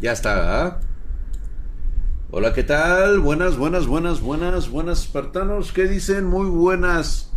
[0.00, 0.78] Ya está,
[2.30, 3.18] Hola, ¿qué tal?
[3.18, 5.72] Buenas, buenas, buenas, buenas, buenas espartanos.
[5.72, 6.26] ¿Qué dicen?
[6.26, 7.30] Muy buenas.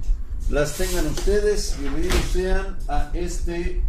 [0.51, 1.75] Las tengan ustedes.
[1.79, 3.81] Bienvenidos sean a este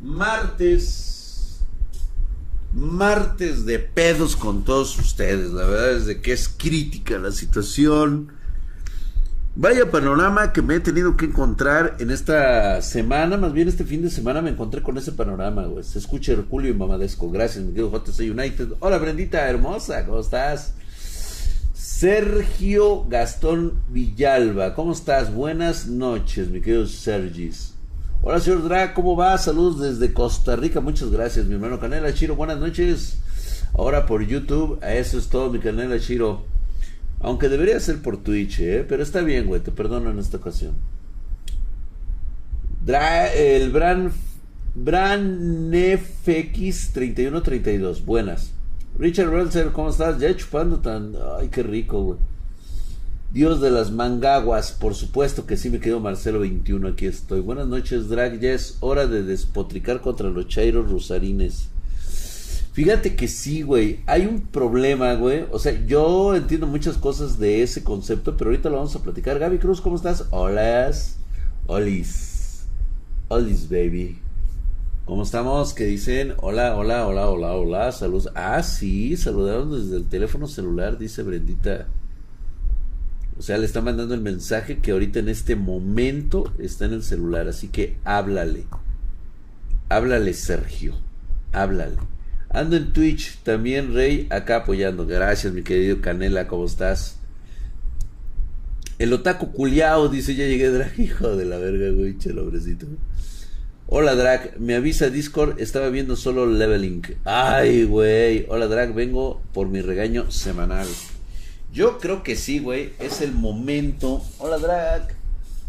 [0.00, 1.60] martes.
[2.72, 5.50] Martes de pedos con todos ustedes.
[5.50, 8.32] La verdad es de que es crítica la situación
[9.54, 14.00] Vaya panorama que me he tenido que encontrar en esta semana, más bien este fin
[14.00, 15.84] de semana me encontré con ese panorama, güey.
[15.84, 17.30] Se escucha Herculio y Mamadesco.
[17.30, 18.68] Gracias, mi querido JC United.
[18.80, 20.72] Hola, Brendita hermosa, ¿cómo estás?
[21.74, 25.34] Sergio Gastón Villalba, ¿cómo estás?
[25.34, 27.74] Buenas noches, mi querido Sergis.
[28.22, 29.36] Hola, señor Drag, ¿cómo va?
[29.36, 32.36] Saludos desde Costa Rica, muchas gracias, mi hermano Canela Chiro.
[32.36, 33.18] Buenas noches.
[33.74, 36.51] Ahora por YouTube, eso es todo, mi Canela Chiro.
[37.22, 38.84] Aunque debería ser por Twitch, ¿eh?
[38.88, 40.74] Pero está bien, güey, te perdono en esta ocasión.
[42.86, 44.12] el Bran,
[44.74, 48.52] Bran FX3132, buenas.
[48.98, 50.18] Richard Relser, ¿cómo estás?
[50.18, 51.14] Ya chupando tan...
[51.38, 52.18] Ay, qué rico, güey.
[53.32, 57.40] Dios de las mangaguas, por supuesto que sí me quedo Marcelo 21, aquí estoy.
[57.40, 61.70] Buenas noches, Drag, ya es hora de despotricar contra los chairos rusarines.
[62.72, 64.00] Fíjate que sí, güey.
[64.06, 65.44] Hay un problema, güey.
[65.50, 69.38] O sea, yo entiendo muchas cosas de ese concepto, pero ahorita lo vamos a platicar.
[69.38, 70.24] Gaby Cruz, ¿cómo estás?
[70.30, 70.90] Hola.
[71.66, 72.64] Olis.
[73.28, 74.18] Olis, baby.
[75.04, 75.74] ¿Cómo estamos?
[75.74, 76.32] ¿Qué dicen?
[76.38, 77.92] Hola, hola, hola, hola, hola.
[77.92, 78.30] Saludos.
[78.34, 81.88] Ah, sí, saludaron desde el teléfono celular, dice Brendita.
[83.38, 87.02] O sea, le está mandando el mensaje que ahorita en este momento está en el
[87.02, 87.48] celular.
[87.48, 88.64] Así que háblale.
[89.90, 90.94] Háblale, Sergio.
[91.52, 92.11] Háblale.
[92.52, 95.06] Ando en Twitch también, Rey, acá apoyando.
[95.06, 97.16] Gracias, mi querido Canela, ¿cómo estás?
[98.98, 102.86] El otaku culiao dice, ya llegué, Drag, hijo de la verga, güey, chelo, hombrecito.
[103.86, 107.02] Hola, Drag, me avisa Discord, estaba viendo solo Leveling.
[107.24, 108.44] Ay, güey.
[108.50, 110.86] Hola, Drag, vengo por mi regaño semanal.
[111.72, 114.22] Yo creo que sí, güey, es el momento.
[114.38, 115.08] Hola, Drag.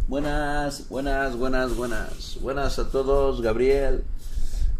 [0.09, 2.37] Buenas, buenas, buenas, buenas.
[2.41, 4.03] Buenas a todos, Gabriel.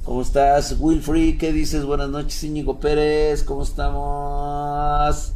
[0.03, 1.37] ¿Cómo estás, Wilfrey?
[1.37, 1.85] ¿Qué dices?
[1.85, 3.41] Buenas noches, Íñigo Pérez.
[3.41, 5.31] ¿Cómo estamos?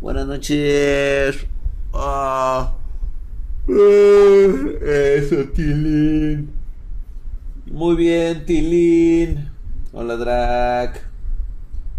[0.00, 1.44] Buenas noches.
[1.92, 2.76] Ah.
[3.66, 6.52] Eso, Tilín.
[7.66, 9.50] Muy bien, Tilín.
[9.92, 11.00] Hola, Drag.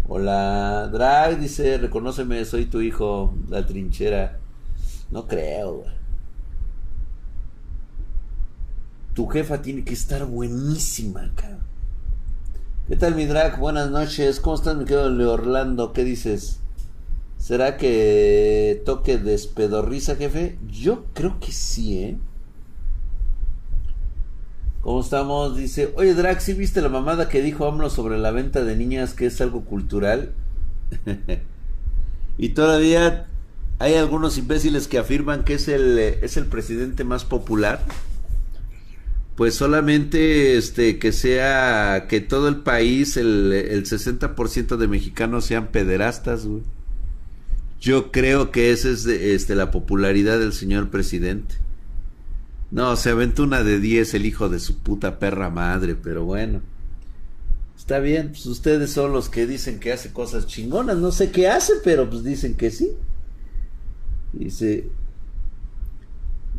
[0.08, 1.38] Hola, Drag.
[1.38, 3.34] Dice, reconóceme, soy tu hijo.
[3.50, 4.38] La trinchera.
[5.10, 5.84] No creo,
[9.12, 11.69] Tu jefa tiene que estar buenísima, cabrón.
[12.90, 13.60] ¿Qué tal mi drag?
[13.60, 14.40] Buenas noches.
[14.40, 15.92] ¿Cómo estás mi querido Leorlando?
[15.92, 16.58] ¿Qué dices?
[17.38, 20.58] ¿Será que toque despedorriza, jefe?
[20.68, 22.16] Yo creo que sí, ¿eh?
[24.80, 25.56] ¿Cómo estamos?
[25.56, 29.14] Dice, oye Drag, ¿sí viste la mamada que dijo AMLO sobre la venta de niñas
[29.14, 30.32] que es algo cultural?
[32.38, 33.28] y todavía
[33.78, 37.84] hay algunos imbéciles que afirman que es el, es el presidente más popular
[39.36, 45.68] pues solamente este que sea que todo el país el, el 60% de mexicanos sean
[45.68, 46.62] pederastas güey.
[47.80, 51.54] yo creo que esa es este la popularidad del señor presidente.
[52.70, 56.60] No se aventó una de 10 el hijo de su puta perra madre pero bueno.
[57.78, 60.98] Está bien pues ustedes son los que dicen que hace cosas chingonas.
[60.98, 62.90] No sé qué hace pero pues dicen que sí.
[64.32, 64.90] Dice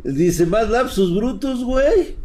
[0.03, 2.15] dice más lapsus brutos güey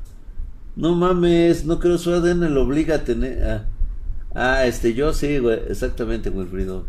[0.77, 3.43] no mames, no creo su ADN lo obliga a tener.
[3.43, 3.65] Ah,
[4.35, 6.85] ah, este, yo sí, güey, exactamente, Wilfrido.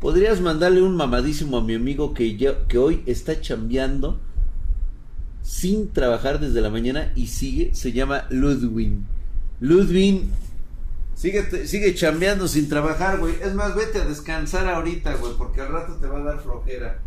[0.00, 4.18] ¿Podrías mandarle un mamadísimo a mi amigo que, que hoy está chambeando
[5.42, 7.74] sin trabajar desde la mañana y sigue?
[7.74, 9.06] Se llama Ludwin.
[9.60, 10.30] Ludwin,
[11.14, 13.34] sigue, sigue chambeando sin trabajar, güey.
[13.42, 17.02] Es más, vete a descansar ahorita, güey, porque al rato te va a dar flojera.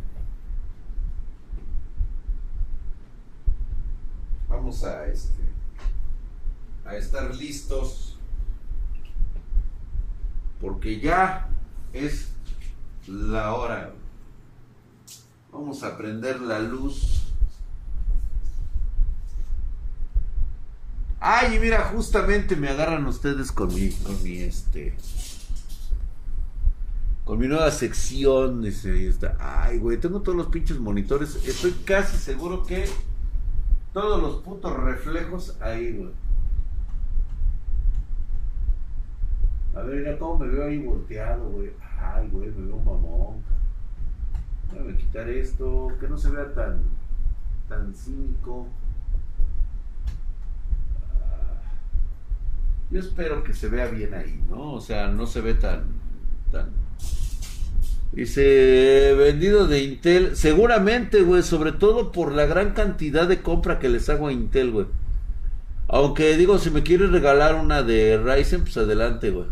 [4.49, 5.50] Vamos a este
[6.97, 8.11] estar listos
[10.61, 11.49] porque ya
[11.91, 12.29] es
[13.07, 13.93] la hora.
[15.51, 17.33] Vamos a prender la luz.
[21.19, 24.95] Ay, mira, justamente me agarran ustedes con mi, con mi este,
[27.25, 28.63] con mi nueva sección.
[29.39, 31.35] Ay, güey, tengo todos los pinches monitores.
[31.45, 32.85] Estoy casi seguro que
[33.93, 36.11] todos los putos reflejos ahí, güey.
[39.75, 41.71] A ver, mira cómo me veo ahí volteado, güey.
[41.99, 43.37] Ay, güey, me veo mamón.
[44.71, 46.81] Déjame quitar esto, que no se vea tan,
[47.69, 48.67] tan cínico.
[52.89, 54.73] Yo espero que se vea bien ahí, ¿no?
[54.73, 55.83] O sea, no se ve tan...
[56.51, 56.69] tan...
[58.11, 63.87] Dice, vendido de Intel, seguramente, güey, sobre todo por la gran cantidad de compra que
[63.87, 64.87] les hago a Intel, güey.
[65.87, 69.47] Aunque digo, si me quieres regalar una de Ryzen, pues adelante, güey.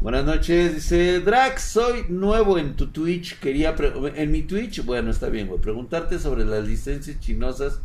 [0.00, 3.74] Buenas noches, dice Drax, soy nuevo en tu Twitch, quería
[4.14, 7.80] en mi Twitch, bueno, está bien, güey, preguntarte sobre las licencias chinosas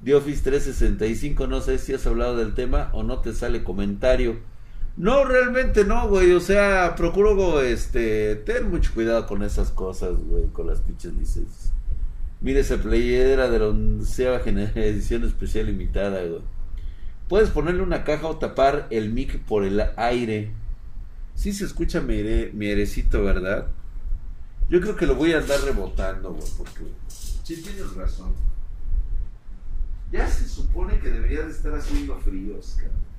[0.00, 4.40] de Office 365, no sé si has hablado del tema o no te sale comentario.
[4.96, 10.48] No, realmente no, güey, o sea, procuro, este, tener mucho cuidado con esas cosas, güey,
[10.48, 11.72] con las pinches licencias.
[12.40, 16.42] Mire esa playera de la onceava edición especial limitada, güey.
[17.28, 20.50] Puedes ponerle una caja o tapar el mic por el aire.
[21.34, 23.68] Sí se escucha mi, herecito, ¿verdad?
[24.68, 28.34] Yo creo que lo voy a andar rebotando, güey, porque sí tienes razón.
[30.10, 33.12] Ya se supone que debería de estar haciendo fríos, cabrón.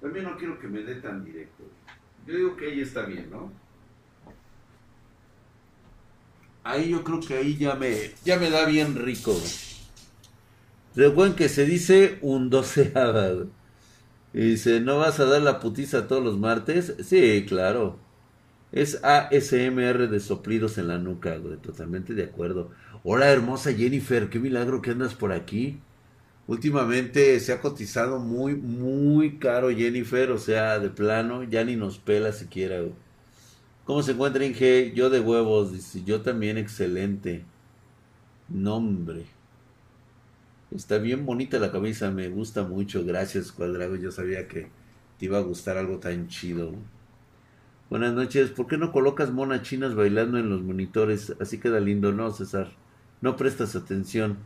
[0.00, 1.62] También no quiero que me dé tan directo.
[2.26, 3.52] Yo digo que ahí está bien, ¿no?
[6.64, 9.36] Ahí yo creo que ahí ya me, ya me da bien rico.
[10.94, 13.46] Recuerden que se dice un doceava.
[14.34, 16.94] Y dice, ¿no vas a dar la putiza todos los martes?
[17.04, 17.98] Sí, claro.
[18.72, 21.58] Es ASMR de soplidos en la nuca, güey.
[21.58, 22.70] Totalmente de acuerdo.
[23.04, 24.30] Hola, hermosa Jennifer.
[24.30, 25.80] Qué milagro que andas por aquí.
[26.46, 30.30] Últimamente se ha cotizado muy, muy caro Jennifer.
[30.30, 32.94] O sea, de plano, ya ni nos pela siquiera, güey.
[33.84, 34.92] ¿Cómo se encuentra Inge?
[34.94, 35.72] Yo de huevos.
[35.72, 37.44] Dice, yo también excelente.
[38.48, 39.26] Nombre.
[40.74, 43.04] Está bien bonita la camisa, me gusta mucho.
[43.04, 43.96] Gracias, Cuadrago.
[43.96, 44.68] Yo sabía que
[45.18, 46.72] te iba a gustar algo tan chido.
[47.90, 48.50] Buenas noches.
[48.50, 51.34] ¿Por qué no colocas monas chinas bailando en los monitores?
[51.40, 52.72] Así queda lindo, ¿no, César?
[53.20, 54.38] No prestas atención.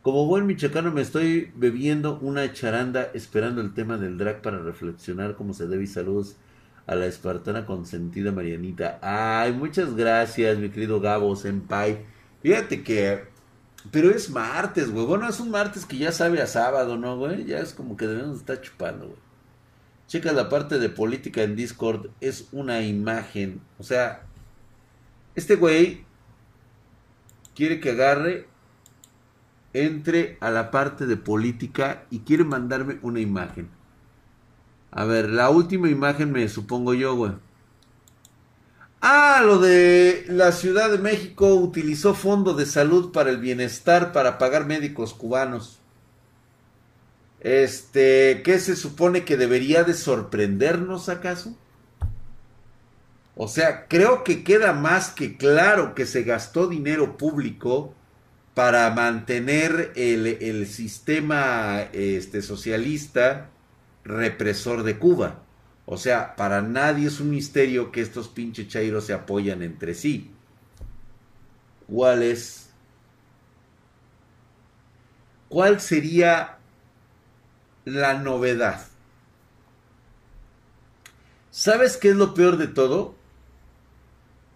[0.00, 5.36] Como buen michoacano me estoy bebiendo una charanda esperando el tema del drag para reflexionar
[5.36, 6.36] como se debe y saludos
[6.86, 8.98] a la espartana consentida Marianita.
[9.02, 11.98] Ay, muchas gracias, mi querido Gabo Senpai.
[12.42, 13.29] Fíjate que
[13.90, 15.06] pero es martes, güey.
[15.06, 17.44] Bueno, es un martes que ya sabe a sábado, ¿no, güey?
[17.44, 19.18] Ya es como que debemos estar chupando, güey.
[20.06, 22.10] Checa la parte de política en Discord.
[22.20, 23.60] Es una imagen.
[23.78, 24.22] O sea,
[25.34, 26.04] este güey
[27.54, 28.48] quiere que agarre,
[29.72, 33.68] entre a la parte de política y quiere mandarme una imagen.
[34.90, 37.32] A ver, la última imagen me supongo yo, güey.
[39.02, 44.36] Ah, lo de la Ciudad de México utilizó Fondo de Salud para el Bienestar para
[44.36, 45.78] pagar médicos cubanos.
[47.40, 51.56] Este, ¿qué se supone que debería de sorprendernos acaso?
[53.34, 57.94] O sea, creo que queda más que claro que se gastó dinero público
[58.52, 63.48] para mantener el, el sistema este, socialista
[64.04, 65.42] represor de Cuba.
[65.86, 70.30] O sea, para nadie es un misterio que estos pinches chairos se apoyan entre sí.
[71.86, 72.70] ¿Cuál es?
[75.48, 76.58] ¿Cuál sería
[77.84, 78.86] la novedad?
[81.50, 83.16] ¿Sabes qué es lo peor de todo?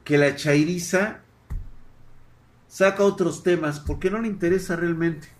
[0.04, 1.22] Que la chairiza
[2.68, 5.33] saca otros temas porque no le interesa realmente.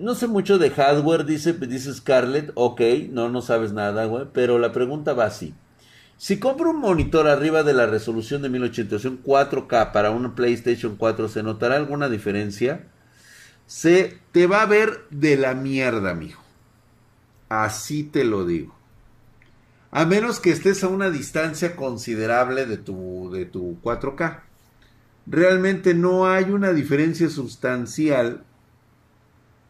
[0.00, 1.54] No sé mucho de hardware, dice,
[1.92, 2.52] Scarlett.
[2.54, 2.80] Ok,
[3.10, 4.24] no, no sabes nada, güey.
[4.32, 5.54] Pero la pregunta va así.
[6.16, 11.28] Si compro un monitor arriba de la resolución de 1080 4K para una PlayStation 4,
[11.28, 12.86] ¿se notará alguna diferencia?
[13.66, 16.42] Se te va a ver de la mierda, mijo.
[17.50, 18.74] Así te lo digo.
[19.90, 24.40] A menos que estés a una distancia considerable de tu, de tu 4K.
[25.26, 28.44] Realmente no hay una diferencia sustancial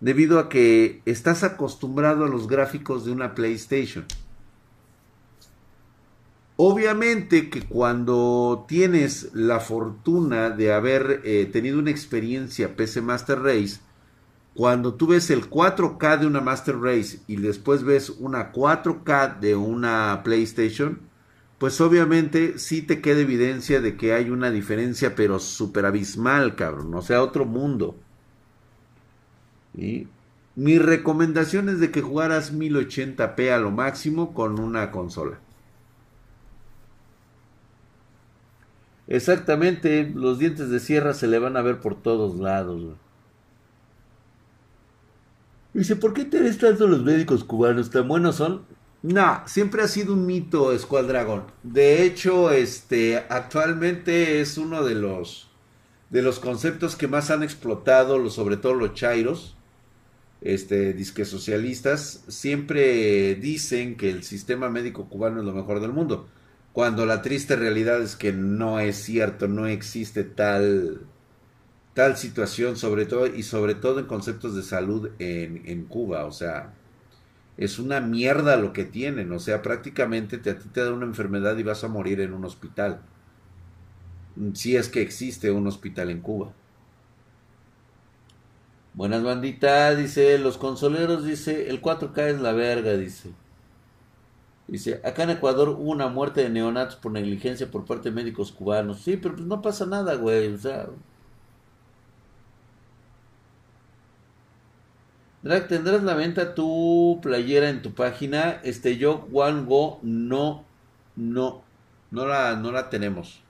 [0.00, 4.06] debido a que estás acostumbrado a los gráficos de una PlayStation.
[6.56, 13.80] Obviamente que cuando tienes la fortuna de haber eh, tenido una experiencia PC Master Race,
[14.52, 19.56] cuando tú ves el 4K de una Master Race y después ves una 4K de
[19.56, 21.00] una PlayStation,
[21.56, 26.94] pues obviamente sí te queda evidencia de que hay una diferencia, pero súper abismal, cabrón.
[26.94, 27.96] O sea, otro mundo.
[29.74, 35.38] Mi recomendación es de que jugaras 1080p a lo máximo con una consola.
[39.06, 42.96] Exactamente, los dientes de sierra se le van a ver por todos lados.
[45.72, 47.90] Dice, ¿por qué te tanto los médicos cubanos?
[47.90, 48.62] ¿Tan buenos son?
[49.02, 51.44] No, siempre ha sido un mito Squad Dragon.
[51.62, 55.50] De hecho, este, actualmente es uno de los
[56.10, 59.56] de los conceptos que más han explotado, sobre todo los chairos,
[60.40, 66.28] este, disque socialistas, siempre dicen que el sistema médico cubano es lo mejor del mundo,
[66.72, 71.06] cuando la triste realidad es que no es cierto, no existe tal
[71.94, 76.32] tal situación, sobre todo y sobre todo en conceptos de salud en, en Cuba, o
[76.32, 76.74] sea,
[77.56, 79.32] es una mierda lo que tienen.
[79.32, 82.32] O sea, prácticamente te, a ti te da una enfermedad y vas a morir en
[82.34, 83.02] un hospital.
[84.54, 86.52] Si es que existe un hospital en Cuba.
[88.94, 93.32] Buenas banditas, dice, los consoleros, dice, el 4K es la verga, dice.
[94.68, 98.52] Dice, acá en Ecuador hubo una muerte de neonatos por negligencia por parte de médicos
[98.52, 99.00] cubanos.
[99.00, 100.52] Sí, pero pues no pasa nada, güey.
[100.54, 100.88] O sea,
[105.42, 108.60] Drag, ¿tendrás la venta tu playera en tu página?
[108.62, 110.64] Este, yo, One Go, no,
[111.16, 111.62] no,
[112.10, 113.42] no la, no la tenemos.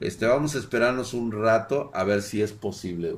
[0.00, 3.16] Este, vamos a esperarnos un rato a ver si es posible.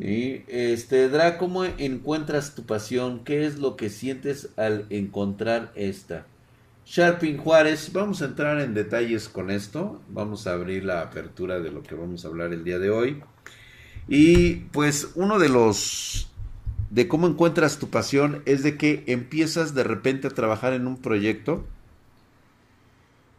[0.00, 3.20] Y este, Drag, ¿cómo encuentras tu pasión?
[3.22, 6.26] ¿Qué es lo que sientes al encontrar esta?
[6.86, 10.00] Sharpin Juárez, vamos a entrar en detalles con esto.
[10.08, 13.22] Vamos a abrir la apertura de lo que vamos a hablar el día de hoy.
[14.08, 16.30] Y pues uno de los
[16.88, 20.96] de cómo encuentras tu pasión es de que empiezas de repente a trabajar en un
[20.96, 21.64] proyecto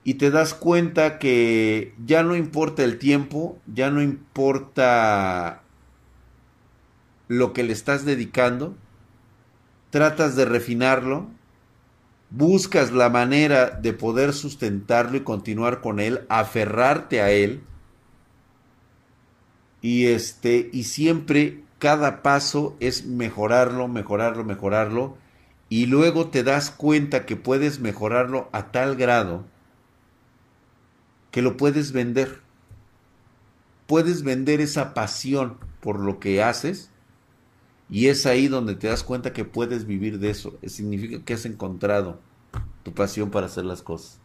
[0.03, 5.63] y te das cuenta que ya no importa el tiempo, ya no importa
[7.31, 8.75] lo que le estás dedicando,
[9.89, 11.29] tratas de refinarlo,
[12.29, 17.63] buscas la manera de poder sustentarlo y continuar con él, aferrarte a él
[19.79, 25.17] y este y siempre cada paso es mejorarlo, mejorarlo, mejorarlo,
[25.69, 29.45] y luego te das cuenta que puedes mejorarlo a tal grado
[31.31, 32.41] que lo puedes vender.
[33.87, 36.90] Puedes vender esa pasión por lo que haces
[37.91, 40.57] y es ahí donde te das cuenta que puedes vivir de eso.
[40.65, 42.19] Significa que has encontrado
[42.83, 44.17] tu pasión para hacer las cosas.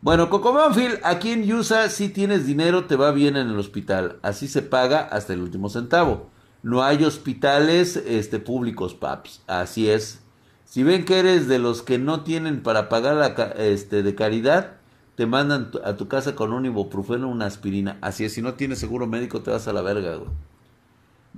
[0.00, 4.20] Bueno, Cocomónfil, aquí en USA si tienes dinero te va bien en el hospital.
[4.22, 6.30] Así se paga hasta el último centavo.
[6.62, 9.42] No hay hospitales este, públicos, paps.
[9.48, 10.20] Así es.
[10.64, 14.76] Si ven que eres de los que no tienen para pagar este, de caridad,
[15.16, 17.98] te mandan a tu casa con un ibuprofeno, una aspirina.
[18.00, 20.30] Así es, si no tienes seguro médico te vas a la verga, güey.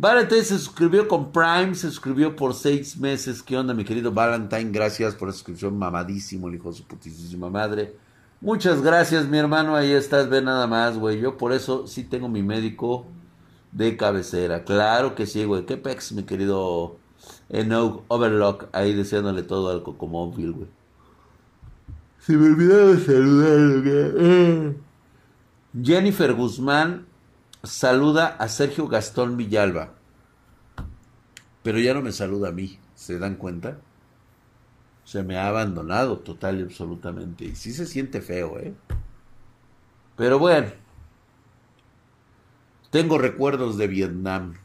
[0.00, 3.43] Valentine se suscribió con Prime, se suscribió por seis meses.
[3.43, 4.71] ¿Qué onda, mi querido Valentine?
[4.71, 7.97] Gracias por la suscripción, mamadísimo, el hijo de su putísima madre.
[8.40, 9.75] Muchas gracias, mi hermano.
[9.75, 11.19] Ahí estás, ve nada más, güey.
[11.19, 13.07] Yo por eso sí tengo mi médico
[13.73, 14.62] de cabecera.
[14.62, 15.67] Claro que sí, güey.
[15.67, 16.97] Qué pex, mi querido
[17.49, 18.69] Enoch Overlock.
[18.71, 20.69] Ahí deseándole todo al Cocomóvil, güey.
[22.21, 24.76] Se me olvidaba saludar, güey.
[25.83, 27.08] Jennifer Guzmán
[27.62, 29.95] saluda a Sergio Gastón Villalba.
[31.62, 32.79] Pero ya no me saluda a mí.
[32.95, 33.79] ¿Se dan cuenta?
[35.09, 37.47] se me ha abandonado total y absolutamente.
[37.47, 38.75] Y sí se siente feo, ¿eh?
[40.17, 40.69] Pero bueno,
[42.91, 44.57] tengo recuerdos de Vietnam.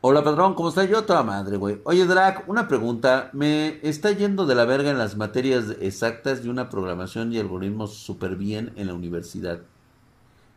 [0.00, 0.84] Hola, padrón, ¿cómo está?
[0.84, 1.80] Yo toda madre, güey.
[1.82, 3.30] Oye, Drac, una pregunta.
[3.32, 7.94] Me está yendo de la verga en las materias exactas de una programación y algoritmos
[7.94, 9.62] súper bien en la universidad.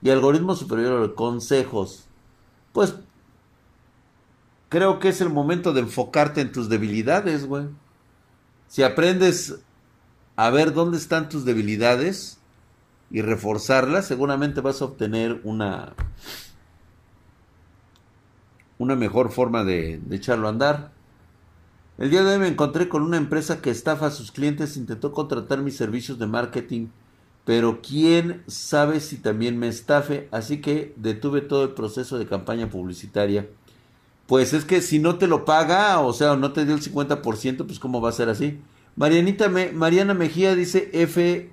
[0.01, 2.07] Y algoritmos superior consejos.
[2.73, 2.95] Pues
[4.69, 7.65] creo que es el momento de enfocarte en tus debilidades, güey.
[8.67, 9.59] Si aprendes
[10.35, 12.39] a ver dónde están tus debilidades
[13.09, 15.93] y reforzarlas, seguramente vas a obtener una
[18.77, 20.91] una mejor forma de, de, echarlo a andar.
[21.99, 25.11] El día de hoy me encontré con una empresa que estafa a sus clientes, intentó
[25.11, 26.87] contratar mis servicios de marketing,
[27.51, 32.69] pero quién sabe si también me estafe, así que detuve todo el proceso de campaña
[32.69, 33.45] publicitaria
[34.31, 37.65] pues es que si no te lo paga, o sea, no te dio el 50%,
[37.65, 38.61] pues cómo va a ser así.
[38.95, 41.51] Marianita Me Mariana Mejía dice F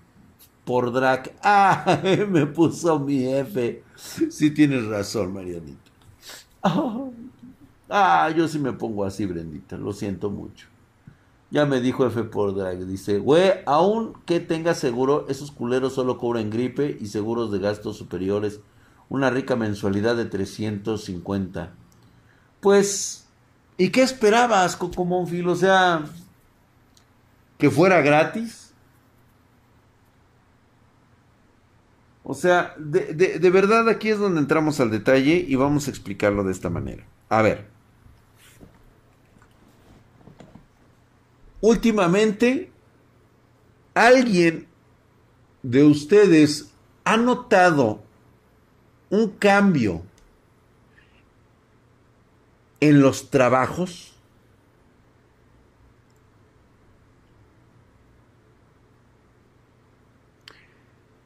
[0.64, 1.34] por drag.
[1.42, 2.00] Ah,
[2.30, 3.82] me puso mi F.
[4.30, 5.90] Sí tienes razón, Marianita.
[7.90, 9.76] Ah, yo sí me pongo así, Brendita.
[9.76, 10.67] Lo siento mucho.
[11.50, 12.86] Ya me dijo F por drag.
[12.86, 17.96] Dice, güey, aún que tengas seguro, esos culeros solo cobran gripe y seguros de gastos
[17.96, 18.60] superiores.
[19.08, 21.72] Una rica mensualidad de 350.
[22.60, 23.26] Pues,
[23.78, 25.48] ¿y qué esperabas, Coco Monfil?
[25.48, 26.04] O sea,
[27.56, 28.74] que fuera gratis.
[32.24, 36.44] O sea, de, de, verdad aquí es donde entramos al detalle y vamos a explicarlo
[36.44, 37.06] de esta manera.
[37.30, 37.77] A ver.
[41.60, 42.70] Últimamente
[43.94, 44.68] alguien
[45.62, 46.70] de ustedes
[47.04, 48.02] ha notado
[49.10, 50.02] un cambio
[52.80, 54.12] en los trabajos?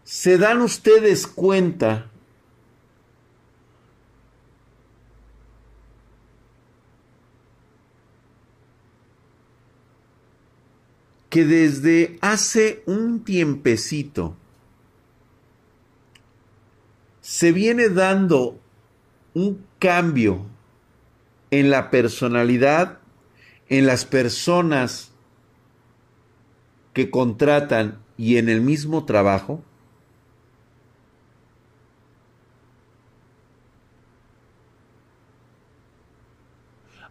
[0.05, 2.12] ¿Se dan ustedes cuenta
[11.33, 14.37] que desde hace un tiempecito
[17.23, 18.61] se viene dando
[19.33, 20.45] un cambio
[21.51, 22.99] en la personalidad,
[23.71, 25.11] en las personas
[26.93, 29.65] que contratan y en el mismo trabajo?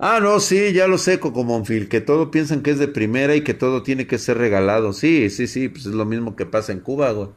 [0.03, 3.35] Ah, no, sí, ya lo sé, Coco Monfil, que todo piensan que es de primera
[3.35, 4.93] y que todo tiene que ser regalado.
[4.93, 7.29] Sí, sí, sí, pues es lo mismo que pasa en Cuba, güey.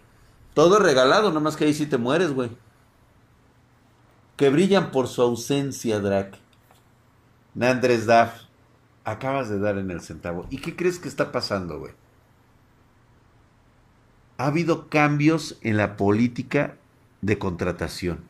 [0.54, 2.48] Todo es regalado, nomás que ahí sí te mueres, güey.
[4.38, 6.38] Que brillan por su ausencia, Drac.
[7.52, 8.44] Nandres Daf,
[9.04, 10.46] acabas de dar en el centavo.
[10.48, 11.92] ¿Y qué crees que está pasando, güey?
[14.38, 16.78] Ha habido cambios en la política
[17.20, 18.24] de contratación.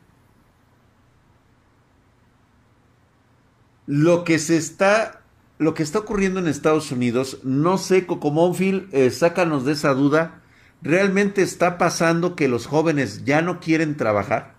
[3.87, 5.21] Lo que se está,
[5.57, 10.41] lo que está ocurriendo en Estados Unidos, no sé, Cocomónfil, eh, sácanos de esa duda.
[10.81, 14.55] ¿Realmente está pasando que los jóvenes ya no quieren trabajar?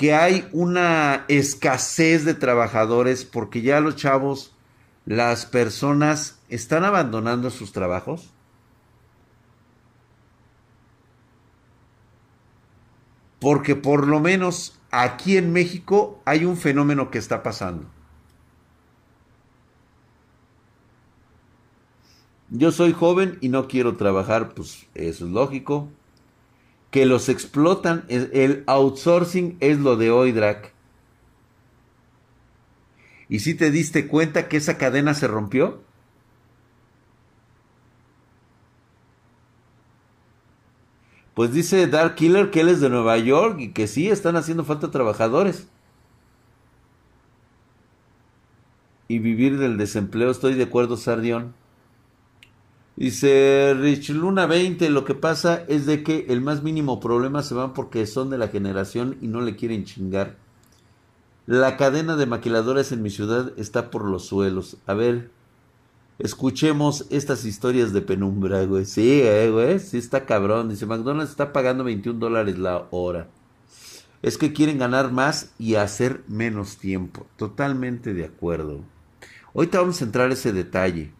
[0.00, 4.56] que hay una escasez de trabajadores porque ya los chavos,
[5.04, 8.32] las personas están abandonando sus trabajos?
[13.40, 17.86] Porque por lo menos aquí en México hay un fenómeno que está pasando.
[22.50, 25.88] Yo soy joven y no quiero trabajar, pues eso es lógico
[26.90, 28.04] que los explotan.
[28.08, 30.72] El outsourcing es lo de hoy, Drac.
[33.28, 35.82] ¿Y si te diste cuenta que esa cadena se rompió?
[41.34, 44.64] Pues dice Dark Killer que él es de Nueva York y que sí, están haciendo
[44.64, 45.68] falta trabajadores.
[49.08, 51.54] Y vivir del desempleo, estoy de acuerdo, Sardión.
[52.96, 57.54] Dice Rich Luna 20, lo que pasa es de que el más mínimo problema se
[57.54, 60.36] van porque son de la generación y no le quieren chingar.
[61.46, 64.76] La cadena de maquiladores en mi ciudad está por los suelos.
[64.86, 65.30] A ver,
[66.20, 68.84] escuchemos estas historias de penumbra, güey.
[68.84, 70.68] Sí, eh, güey, sí está cabrón.
[70.68, 73.28] Dice, McDonald's está pagando 21 dólares la hora.
[74.22, 77.26] Es que quieren ganar más y hacer menos tiempo.
[77.36, 78.82] Totalmente de acuerdo.
[79.54, 81.12] Ahorita vamos a entrar a ese detalle.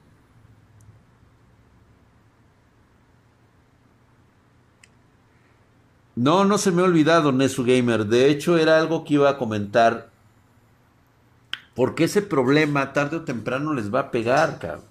[6.15, 8.05] No, no se me ha olvidado, Nesu Gamer.
[8.07, 10.11] De hecho, era algo que iba a comentar.
[11.75, 14.90] Porque ese problema tarde o temprano les va a pegar, cabrón.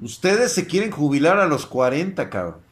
[0.00, 2.68] Ustedes se quieren jubilar a los 40, cabrón.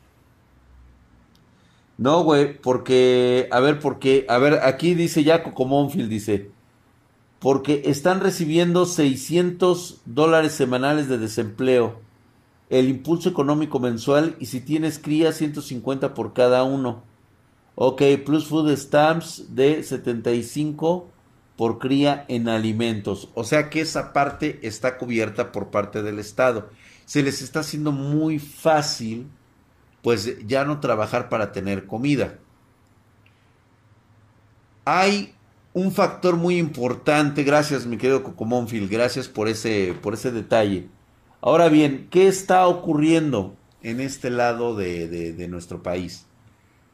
[1.98, 6.50] No, güey, porque, a ver, porque, a ver, aquí dice Jaco Monfield, dice,
[7.38, 12.00] porque están recibiendo 600 dólares semanales de desempleo,
[12.68, 17.02] el impulso económico mensual y si tienes cría 150 por cada uno.
[17.76, 21.08] Ok, plus food stamps de 75
[21.56, 23.28] por cría en alimentos.
[23.34, 26.70] O sea que esa parte está cubierta por parte del Estado.
[27.06, 29.28] Se les está haciendo muy fácil,
[30.02, 32.38] pues ya no trabajar para tener comida.
[34.84, 35.34] Hay
[35.72, 40.88] un factor muy importante, gracias mi querido Cocomónfil, gracias por ese, por ese detalle.
[41.40, 46.26] Ahora bien, ¿qué está ocurriendo en este lado de, de nuestro país?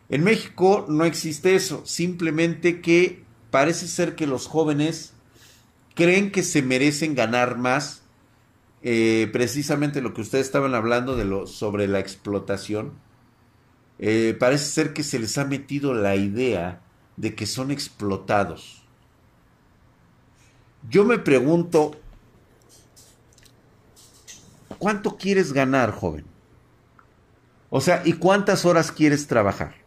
[0.09, 5.12] En México no existe eso, simplemente que parece ser que los jóvenes
[5.94, 8.02] creen que se merecen ganar más,
[8.83, 12.92] eh, precisamente lo que ustedes estaban hablando de lo, sobre la explotación.
[13.99, 16.83] Eh, parece ser que se les ha metido la idea
[17.16, 18.85] de que son explotados.
[20.88, 21.92] Yo me pregunto,
[24.79, 26.25] ¿cuánto quieres ganar, joven?
[27.71, 29.83] O sea, ¿y cuántas horas quieres trabajar?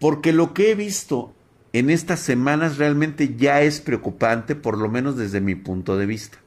[0.00, 1.32] porque lo que he visto
[1.72, 6.38] en estas semanas realmente ya es preocupante, por lo menos desde mi punto de vista.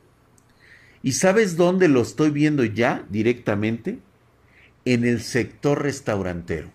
[1.01, 3.99] ¿Y sabes dónde lo estoy viendo ya directamente?
[4.85, 6.69] En el sector restaurantero.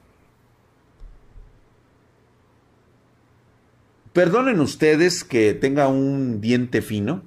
[4.15, 7.23] Perdonen ustedes que tenga un diente fino,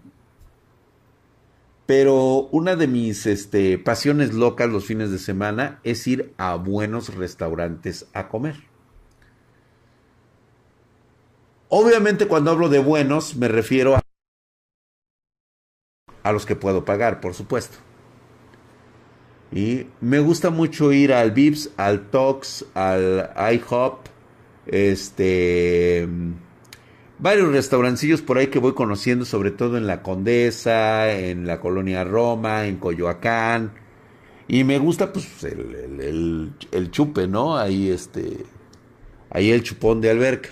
[1.85, 7.13] Pero una de mis este, pasiones locas los fines de semana es ir a buenos
[7.13, 8.70] restaurantes a comer.
[11.73, 14.01] Obviamente cuando hablo de buenos me refiero a,
[16.21, 17.77] a los que puedo pagar, por supuesto.
[19.53, 24.05] Y me gusta mucho ir al Vips, al Tox, al IHOP,
[24.65, 26.09] este
[27.19, 32.03] varios restaurancillos por ahí que voy conociendo, sobre todo en la Condesa, en la colonia
[32.03, 33.71] Roma, en Coyoacán.
[34.49, 37.55] Y me gusta pues el, el, chupe, ¿no?
[37.55, 38.45] Ahí este,
[39.29, 40.49] ahí el chupón de alberca.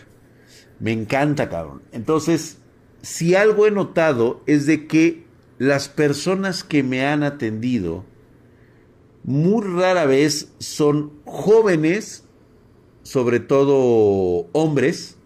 [0.79, 1.81] Me encanta, cabrón.
[1.91, 2.59] Entonces,
[3.01, 5.25] si algo he notado es de que
[5.57, 8.05] las personas que me han atendido
[9.23, 12.23] muy rara vez son jóvenes,
[13.03, 15.17] sobre todo hombres,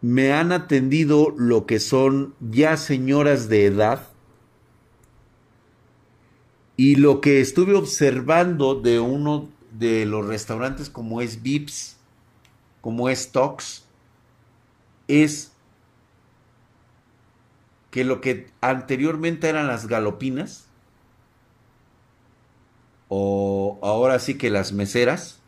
[0.00, 4.08] me han atendido lo que son ya señoras de edad
[6.76, 11.99] y lo que estuve observando de uno de los restaurantes como es Vips,
[12.80, 13.84] como es Tox,
[15.08, 15.52] es
[17.90, 20.66] que lo que anteriormente eran las galopinas,
[23.08, 25.40] o ahora sí que las meseras,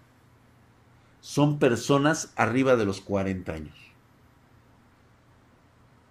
[1.20, 3.76] son personas arriba de los 40 años.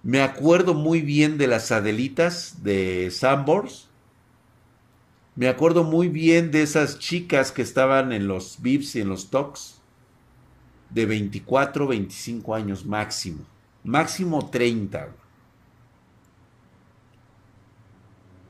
[0.04, 3.88] Me acuerdo muy bien de las Adelitas de Sambors.
[5.36, 9.30] Me acuerdo muy bien de esas chicas que estaban en los VIPs y en los
[9.30, 9.81] talks.
[10.94, 13.46] De 24, 25 años máximo.
[13.84, 15.10] Máximo 30.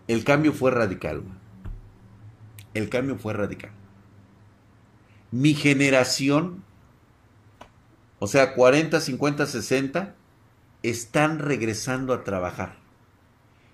[0.07, 1.23] El cambio fue radical.
[2.73, 3.71] El cambio fue radical.
[5.31, 6.63] Mi generación,
[8.19, 10.15] o sea, 40, 50, 60,
[10.83, 12.77] están regresando a trabajar.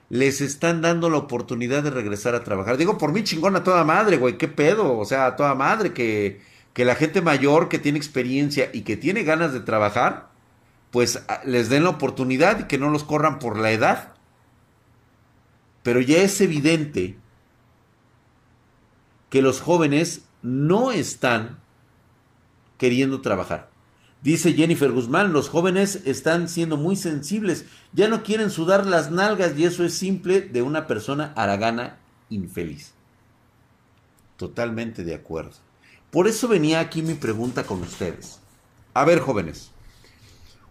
[0.10, 2.78] Les están dando la oportunidad de regresar a trabajar.
[2.78, 4.98] Digo, por mí chingón a toda madre, güey, qué pedo.
[4.98, 6.42] O sea, a toda madre que,
[6.78, 10.30] que la gente mayor que tiene experiencia y que tiene ganas de trabajar,
[10.92, 14.14] pues les den la oportunidad y que no los corran por la edad.
[15.82, 17.18] Pero ya es evidente
[19.32, 21.58] que los jóvenes no están
[22.78, 23.72] queriendo trabajar.
[24.22, 29.58] Dice Jennifer Guzmán, los jóvenes están siendo muy sensibles, ya no quieren sudar las nalgas
[29.58, 31.98] y eso es simple de una persona aragana
[32.30, 32.94] infeliz.
[34.38, 35.67] Totalmente de acuerdo.
[36.12, 38.40] Por eso venía aquí mi pregunta con ustedes.
[38.94, 39.72] A ver, jóvenes,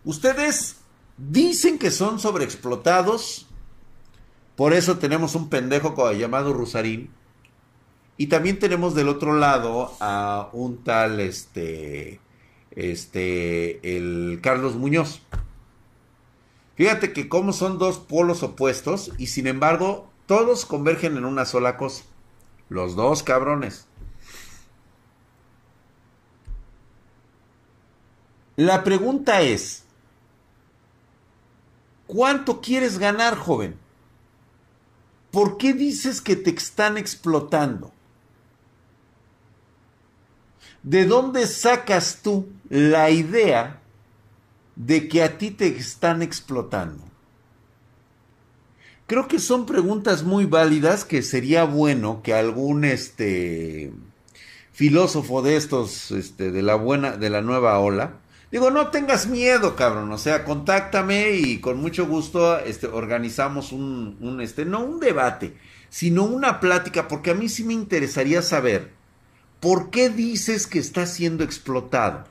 [0.05, 0.77] ustedes
[1.17, 3.47] dicen que son sobreexplotados,
[4.57, 7.11] por eso tenemos un pendejo llamado Rusarín,
[8.17, 12.21] y también tenemos del otro lado a un tal, este,
[12.71, 15.21] este, el Carlos Muñoz.
[16.77, 21.77] Fíjate que como son dos polos opuestos y sin embargo todos convergen en una sola
[21.77, 22.05] cosa.
[22.69, 23.87] Los dos cabrones.
[28.57, 29.85] La pregunta es,
[32.07, 33.77] ¿cuánto quieres ganar, joven?
[35.31, 37.93] ¿Por qué dices que te están explotando?
[40.83, 43.83] ¿De dónde sacas tú la idea
[44.75, 47.05] de que a ti te están explotando?
[49.07, 53.93] Creo que son preguntas muy válidas que sería bueno que algún este
[54.73, 59.77] filósofo de estos este, de la buena de la nueva ola digo no tengas miedo
[59.77, 65.01] cabrón o sea contáctame y con mucho gusto este organizamos un, un este no un
[65.01, 65.57] debate
[65.89, 68.97] sino una plática porque a mí sí me interesaría saber
[69.61, 72.25] ¿Por qué dices que estás siendo explotado?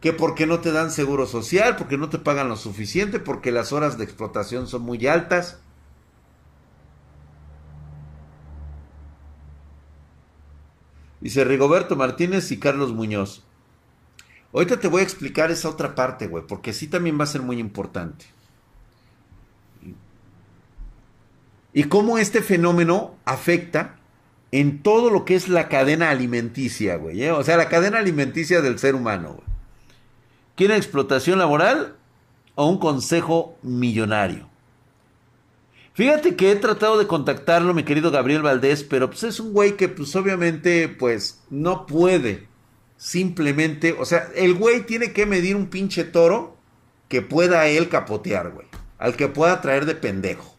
[0.00, 1.76] ¿Que porque no te dan seguro social?
[1.76, 3.18] ¿Porque no te pagan lo suficiente?
[3.18, 5.58] ¿Porque las horas de explotación son muy altas?
[11.20, 13.45] Dice Rigoberto Martínez y Carlos Muñoz.
[14.56, 17.42] Ahorita te voy a explicar esa otra parte, güey, porque sí también va a ser
[17.42, 18.24] muy importante.
[21.74, 23.96] Y cómo este fenómeno afecta
[24.52, 27.22] en todo lo que es la cadena alimenticia, güey.
[27.22, 27.32] ¿eh?
[27.32, 29.46] O sea, la cadena alimenticia del ser humano, güey.
[30.54, 31.94] ¿Quiere explotación laboral
[32.54, 34.48] o un consejo millonario?
[35.92, 39.76] Fíjate que he tratado de contactarlo, mi querido Gabriel Valdés, pero pues es un güey
[39.76, 42.55] que pues obviamente pues no puede
[42.96, 46.56] simplemente, o sea, el güey tiene que medir un pinche toro
[47.08, 48.66] que pueda él capotear, güey,
[48.98, 50.54] al que pueda traer de pendejo.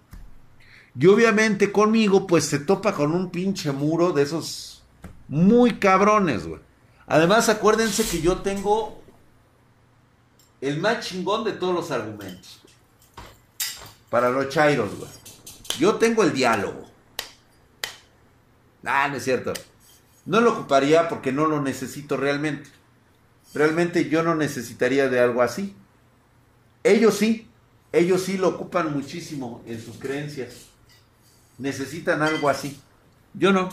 [0.99, 4.83] Y obviamente conmigo, pues se topa con un pinche muro de esos
[5.27, 6.61] muy cabrones, güey.
[7.05, 9.01] Además, acuérdense que yo tengo
[10.59, 12.61] el más chingón de todos los argumentos.
[14.09, 15.09] Para los chairos, güey.
[15.77, 16.85] Yo tengo el diálogo.
[18.83, 19.53] Ah, no es cierto.
[20.27, 22.69] No lo ocuparía porque no lo necesito realmente.
[23.53, 25.73] Realmente yo no necesitaría de algo así.
[26.83, 27.47] Ellos sí,
[27.93, 30.65] ellos sí lo ocupan muchísimo en sus creencias.
[31.57, 32.77] Necesitan algo así.
[33.33, 33.69] Yo no.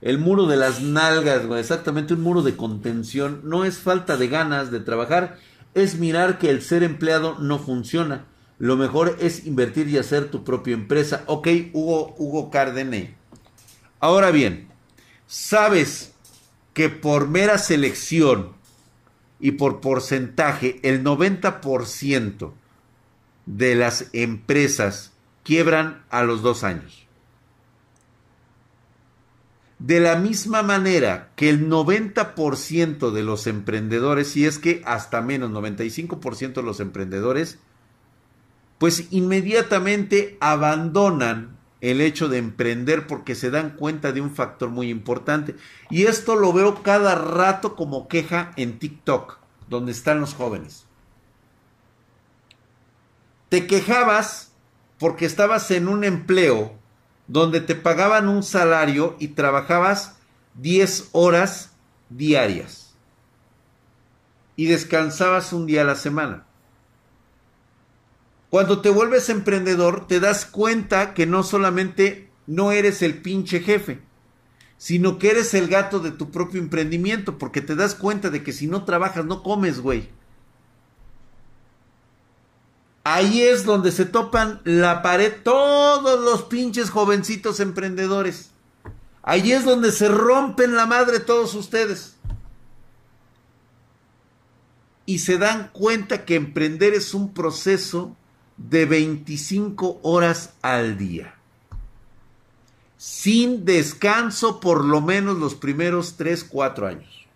[0.00, 3.42] El muro de las nalgas, exactamente un muro de contención.
[3.44, 5.36] No es falta de ganas de trabajar,
[5.74, 8.24] es mirar que el ser empleado no funciona.
[8.58, 11.24] Lo mejor es invertir y hacer tu propia empresa.
[11.26, 13.10] Ok, Hugo, Hugo Cárdenas.
[14.00, 14.69] Ahora bien,
[15.30, 16.12] sabes
[16.74, 18.50] que por mera selección
[19.38, 22.52] y por porcentaje, el 90%
[23.46, 25.12] de las empresas
[25.44, 27.06] quiebran a los dos años.
[29.78, 35.52] De la misma manera que el 90% de los emprendedores, y es que hasta menos
[35.52, 37.60] 95% de los emprendedores,
[38.78, 44.90] pues inmediatamente abandonan el hecho de emprender porque se dan cuenta de un factor muy
[44.90, 45.56] importante.
[45.88, 49.38] Y esto lo veo cada rato como queja en TikTok,
[49.68, 50.86] donde están los jóvenes.
[53.48, 54.52] Te quejabas
[54.98, 56.72] porque estabas en un empleo
[57.26, 60.16] donde te pagaban un salario y trabajabas
[60.54, 61.70] 10 horas
[62.10, 62.94] diarias
[64.56, 66.44] y descansabas un día a la semana.
[68.50, 74.00] Cuando te vuelves emprendedor, te das cuenta que no solamente no eres el pinche jefe,
[74.76, 78.52] sino que eres el gato de tu propio emprendimiento, porque te das cuenta de que
[78.52, 80.08] si no trabajas, no comes, güey.
[83.04, 88.50] Ahí es donde se topan la pared todos los pinches jovencitos emprendedores.
[89.22, 92.16] Ahí es donde se rompen la madre todos ustedes.
[95.06, 98.16] Y se dan cuenta que emprender es un proceso
[98.68, 101.34] de 25 horas al día.
[102.96, 107.26] Sin descanso por lo menos los primeros 3, 4 años.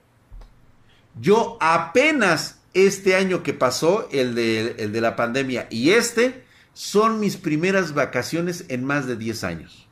[1.21, 7.37] Yo apenas este año que pasó, el de, de la pandemia, y este, son mis
[7.37, 9.87] primeras vacaciones en más de 10 años.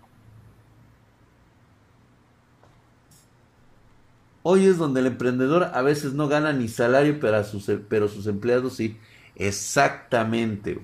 [4.42, 8.26] Hoy es donde el emprendedor a veces no gana ni salario, pero, sus, pero sus
[8.26, 8.98] empleados sí.
[9.36, 10.80] Exactamente.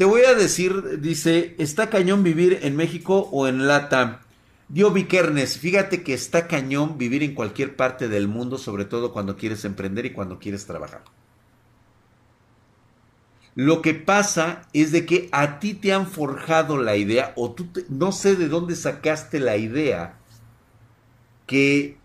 [0.00, 4.20] Te voy a decir, dice, está cañón vivir en México o en Latam.
[4.70, 9.36] Dio Vikernes, fíjate que está cañón vivir en cualquier parte del mundo, sobre todo cuando
[9.36, 11.02] quieres emprender y cuando quieres trabajar.
[13.54, 17.68] Lo que pasa es de que a ti te han forjado la idea, o tú
[17.90, 20.18] no sé de dónde sacaste la idea,
[21.46, 21.98] que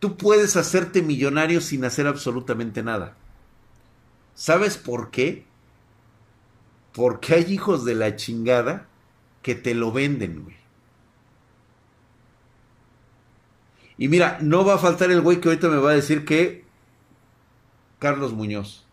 [0.00, 3.16] tú puedes hacerte millonario sin hacer absolutamente nada.
[4.34, 5.46] ¿Sabes por qué?
[6.92, 8.86] Porque hay hijos de la chingada
[9.42, 10.56] que te lo venden, güey.
[13.98, 16.64] Y mira, no va a faltar el güey que ahorita me va a decir que
[17.98, 18.86] Carlos Muñoz.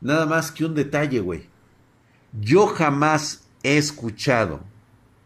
[0.00, 1.46] Nada más que un detalle, güey.
[2.40, 4.60] Yo jamás he escuchado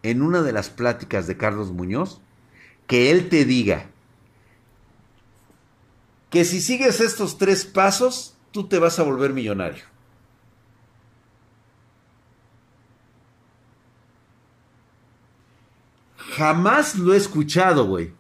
[0.03, 2.21] en una de las pláticas de Carlos Muñoz
[2.87, 3.87] que él te diga
[6.31, 9.85] que si sigues estos tres pasos, tú te vas a volver millonario.
[16.37, 18.13] Jamás lo he escuchado, güey.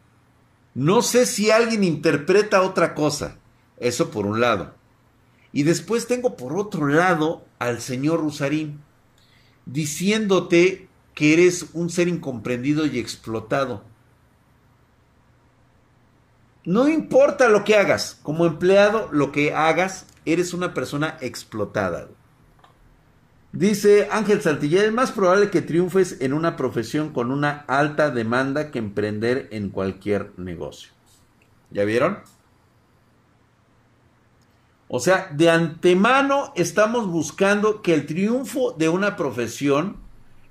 [0.74, 3.38] No sé si alguien interpreta otra cosa.
[3.78, 4.74] Eso por un lado.
[5.52, 8.80] Y después tengo por otro lado al señor Rusarín
[9.66, 13.82] diciéndote que eres un ser incomprendido y explotado.
[16.64, 22.08] No importa lo que hagas, como empleado, lo que hagas, eres una persona explotada.
[23.52, 28.70] Dice Ángel Santillán, es más probable que triunfes en una profesión con una alta demanda
[28.70, 30.92] que emprender en cualquier negocio.
[31.70, 32.20] ¿Ya vieron?
[34.88, 39.96] O sea, de antemano estamos buscando que el triunfo de una profesión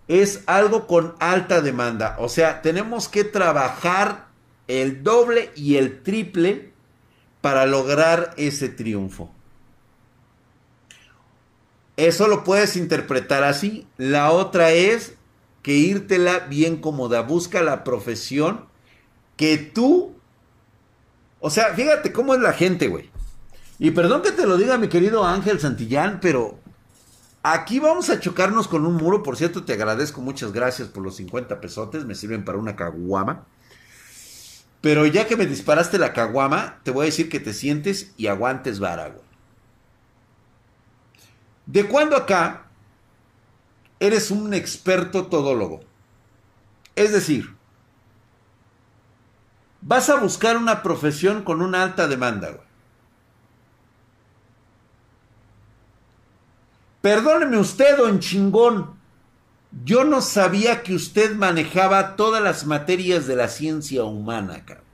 [0.08, 2.18] es algo con alta demanda.
[2.20, 4.28] O sea, tenemos que trabajar
[4.68, 6.74] el doble y el triple
[7.42, 9.34] para lograr ese triunfo.
[12.02, 13.86] Eso lo puedes interpretar así.
[13.96, 15.14] La otra es
[15.62, 17.22] que írtela bien cómoda.
[17.22, 18.66] Busca la profesión
[19.38, 20.16] que tú...
[21.40, 23.12] O sea, fíjate cómo es la gente, güey.
[23.78, 26.58] Y perdón que te lo diga mi querido Ángel Santillán, pero
[27.44, 29.22] aquí vamos a chocarnos con un muro.
[29.22, 32.06] Por cierto, te agradezco, muchas gracias por los 50 pesotes.
[32.06, 33.46] Me sirven para una caguama.
[34.82, 38.26] Pero ya que me disparaste la caguama, te voy a decir que te sientes y
[38.26, 39.31] aguantes vara, güey.
[41.66, 42.68] ¿De cuándo acá
[44.00, 45.82] eres un experto todólogo?
[46.96, 47.56] Es decir,
[49.82, 52.72] vas a buscar una profesión con una alta demanda, güey.
[57.02, 59.00] Perdóneme usted, don chingón.
[59.84, 64.86] Yo no sabía que usted manejaba todas las materias de la ciencia humana, cabrón.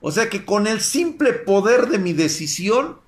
[0.00, 3.00] O sea que con el simple poder de mi decisión,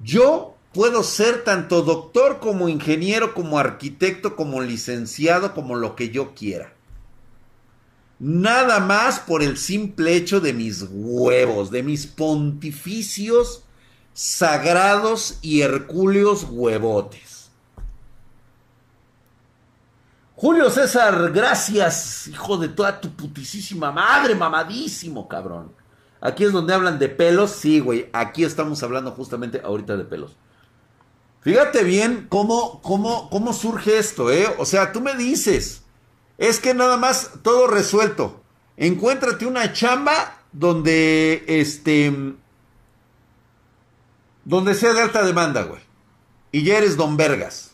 [0.00, 6.34] yo puedo ser tanto doctor como ingeniero, como arquitecto, como licenciado, como lo que yo
[6.34, 6.72] quiera.
[8.18, 13.62] Nada más por el simple hecho de mis huevos, de mis pontificios
[14.14, 17.50] sagrados y hercúleos huevotes.
[20.34, 25.72] Julio César, gracias, hijo de toda tu putisísima madre, mamadísimo, cabrón.
[26.20, 30.36] Aquí es donde hablan de pelos, sí, güey, aquí estamos hablando justamente ahorita de pelos.
[31.42, 34.48] Fíjate bien cómo, cómo, cómo surge esto, ¿eh?
[34.58, 35.84] O sea, tú me dices,
[36.38, 38.42] es que nada más todo resuelto.
[38.76, 42.34] Encuéntrate una chamba donde, este,
[44.44, 45.80] donde sea de alta demanda, güey.
[46.50, 47.72] Y ya eres don Vergas.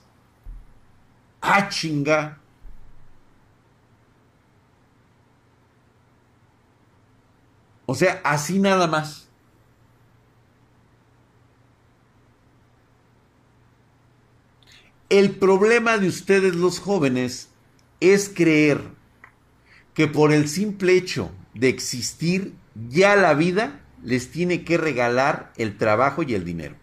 [1.41, 2.42] Ah, chinga.
[7.87, 9.29] O sea, así nada más.
[15.09, 17.51] El problema de ustedes los jóvenes
[18.01, 18.81] es creer
[19.95, 22.55] que por el simple hecho de existir
[22.89, 26.77] ya la vida les tiene que regalar el trabajo y el dinero.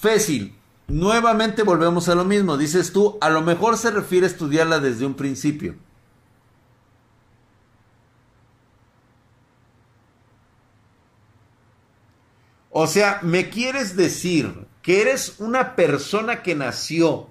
[0.00, 0.54] Fácil.
[0.88, 2.56] Nuevamente volvemos a lo mismo.
[2.56, 5.74] Dices tú, a lo mejor se refiere a estudiarla desde un principio.
[12.78, 17.26] O sea, me quieres decir que eres una persona que nació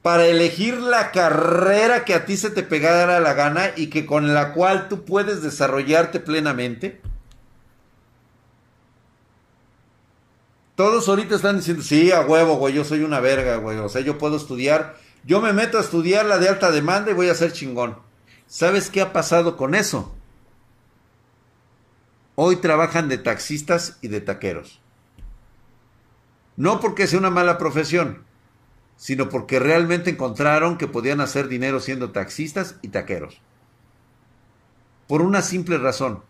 [0.00, 4.32] para elegir la carrera que a ti se te pegara la gana y que con
[4.32, 7.00] la cual tú puedes desarrollarte plenamente?
[10.76, 13.78] Todos ahorita están diciendo, sí, a huevo, güey, yo soy una verga, güey.
[13.78, 17.14] O sea, yo puedo estudiar, yo me meto a estudiar la de alta demanda y
[17.14, 17.98] voy a ser chingón.
[18.46, 20.15] ¿Sabes qué ha pasado con eso?
[22.38, 24.80] Hoy trabajan de taxistas y de taqueros.
[26.56, 28.24] No porque sea una mala profesión,
[28.98, 33.40] sino porque realmente encontraron que podían hacer dinero siendo taxistas y taqueros.
[35.08, 36.22] Por una simple razón.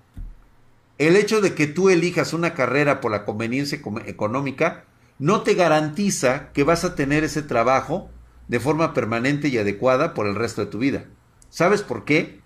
[0.99, 4.85] El hecho de que tú elijas una carrera por la conveniencia económica
[5.19, 8.09] no te garantiza que vas a tener ese trabajo
[8.47, 11.07] de forma permanente y adecuada por el resto de tu vida.
[11.51, 12.40] ¿Sabes por qué?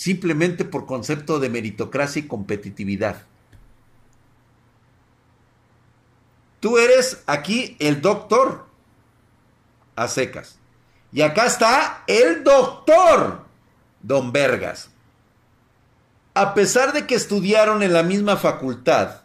[0.00, 3.20] Simplemente por concepto de meritocracia y competitividad.
[6.58, 8.64] Tú eres aquí el doctor
[9.96, 10.08] a.
[11.12, 13.44] Y acá está el doctor,
[14.00, 14.88] don Vergas.
[16.32, 19.20] A pesar de que estudiaron en la misma facultad,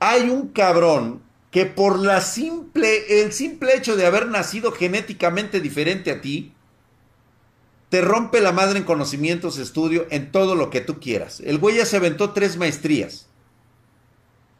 [0.00, 6.10] hay un cabrón que por la simple, el simple hecho de haber nacido genéticamente diferente
[6.10, 6.52] a ti,
[7.88, 11.40] te rompe la madre en conocimientos, estudio, en todo lo que tú quieras.
[11.40, 13.26] El güey ya se aventó tres maestrías.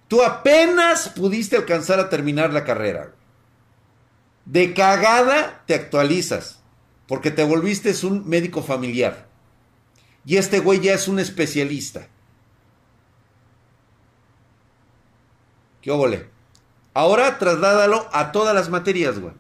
[0.09, 3.13] Tú apenas pudiste alcanzar a terminar la carrera.
[4.47, 6.61] De cagada te actualizas,
[7.07, 9.29] porque te volviste un médico familiar.
[10.25, 12.09] Y este güey ya es un especialista.
[15.83, 16.29] ¿Qué óvole?
[16.95, 19.35] Ahora trasládalo a todas las materias, güey.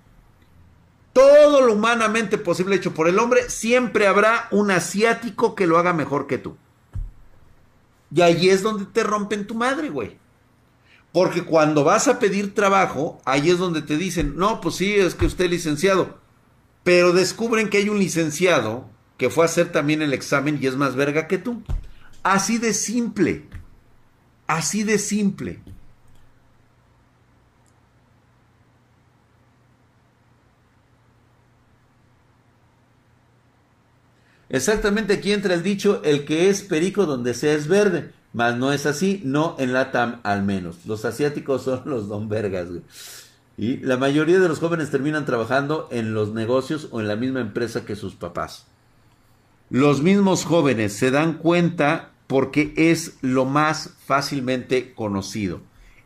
[1.18, 5.92] Todo lo humanamente posible hecho por el hombre, siempre habrá un asiático que lo haga
[5.92, 6.56] mejor que tú.
[8.14, 10.16] Y ahí es donde te rompen tu madre, güey.
[11.10, 15.16] Porque cuando vas a pedir trabajo, ahí es donde te dicen, no, pues sí, es
[15.16, 16.20] que usted es licenciado.
[16.84, 20.76] Pero descubren que hay un licenciado que fue a hacer también el examen y es
[20.76, 21.64] más verga que tú.
[22.22, 23.48] Así de simple.
[24.46, 25.64] Así de simple.
[34.50, 38.12] Exactamente aquí entra el dicho, el que es perico donde sea es verde.
[38.32, 40.86] Mas no es así, no en la TAM al menos.
[40.86, 42.68] Los asiáticos son los don vergas,
[43.56, 47.40] Y la mayoría de los jóvenes terminan trabajando en los negocios o en la misma
[47.40, 48.66] empresa que sus papás.
[49.70, 55.60] Los mismos jóvenes se dan cuenta porque es lo más fácilmente conocido.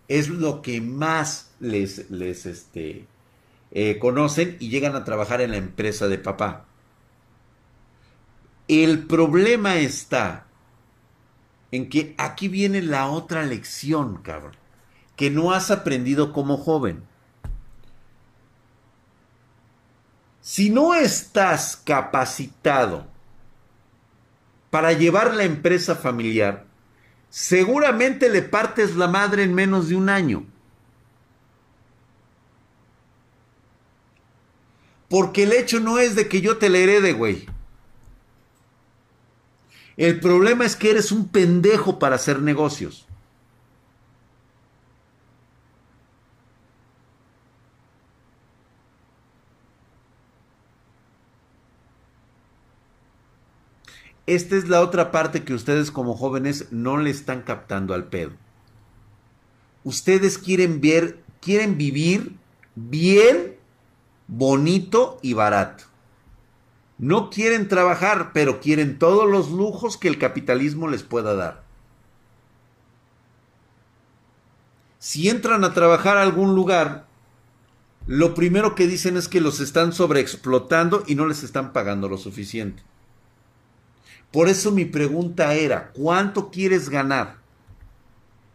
[0.09, 3.07] Es lo que más les, les este,
[3.73, 6.67] eh, conocen y llegan a trabajar en la empresa de papá.
[8.69, 10.47] El problema está
[11.73, 14.57] en que aquí viene la otra lección, cabrón,
[15.17, 17.03] que no has aprendido como joven.
[20.41, 23.07] Si no estás capacitado
[24.71, 26.67] para llevar la empresa familiar,
[27.31, 30.45] seguramente le partes la madre en menos de un año.
[35.09, 37.47] Porque el hecho no es de que yo te la herede, güey.
[39.97, 43.07] El problema es que eres un pendejo para hacer negocios.
[54.27, 58.33] Esta es la otra parte que ustedes como jóvenes no le están captando al pedo.
[59.85, 62.37] Ustedes quieren ver, quieren vivir
[62.77, 63.57] bien,
[64.29, 65.92] bonito y barato.
[67.03, 71.65] No quieren trabajar, pero quieren todos los lujos que el capitalismo les pueda dar.
[75.01, 77.07] Si entran a trabajar a algún lugar,
[78.07, 82.19] lo primero que dicen es que los están sobreexplotando y no les están pagando lo
[82.19, 82.85] suficiente.
[84.31, 87.39] Por eso mi pregunta era, ¿cuánto quieres ganar?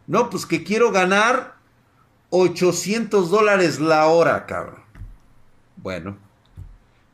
[0.07, 1.55] No, pues que quiero ganar
[2.29, 4.83] 800 dólares la hora, cabrón.
[5.75, 6.17] Bueno,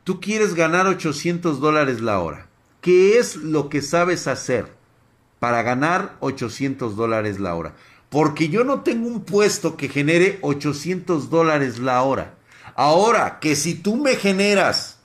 [0.04, 2.46] Tú quieres ganar 800 dólares la hora.
[2.82, 4.70] ¿Qué es lo que sabes hacer
[5.40, 7.74] para ganar 800 dólares la hora?
[8.10, 12.34] Porque yo no tengo un puesto que genere 800 dólares la hora.
[12.76, 14.98] Ahora, que si tú me generas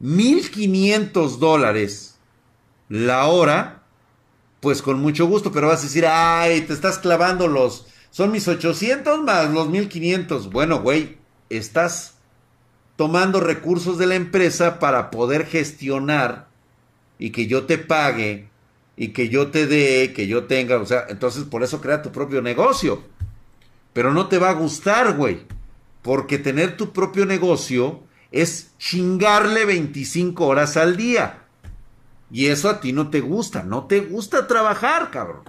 [0.00, 2.16] 1500 dólares
[2.88, 3.82] la hora,
[4.60, 8.48] pues con mucho gusto, pero vas a decir, ay, te estás clavando los, son mis
[8.48, 10.50] 800 más los 1500.
[10.50, 11.18] Bueno, güey,
[11.50, 12.14] estás
[12.96, 16.48] tomando recursos de la empresa para poder gestionar
[17.18, 18.48] y que yo te pague
[18.96, 22.12] y que yo te dé, que yo tenga, o sea, entonces por eso crea tu
[22.12, 23.02] propio negocio.
[23.92, 25.42] Pero no te va a gustar, güey,
[26.02, 31.44] porque tener tu propio negocio es chingarle 25 horas al día.
[32.30, 35.42] Y eso a ti no te gusta, no te gusta trabajar, cabrón.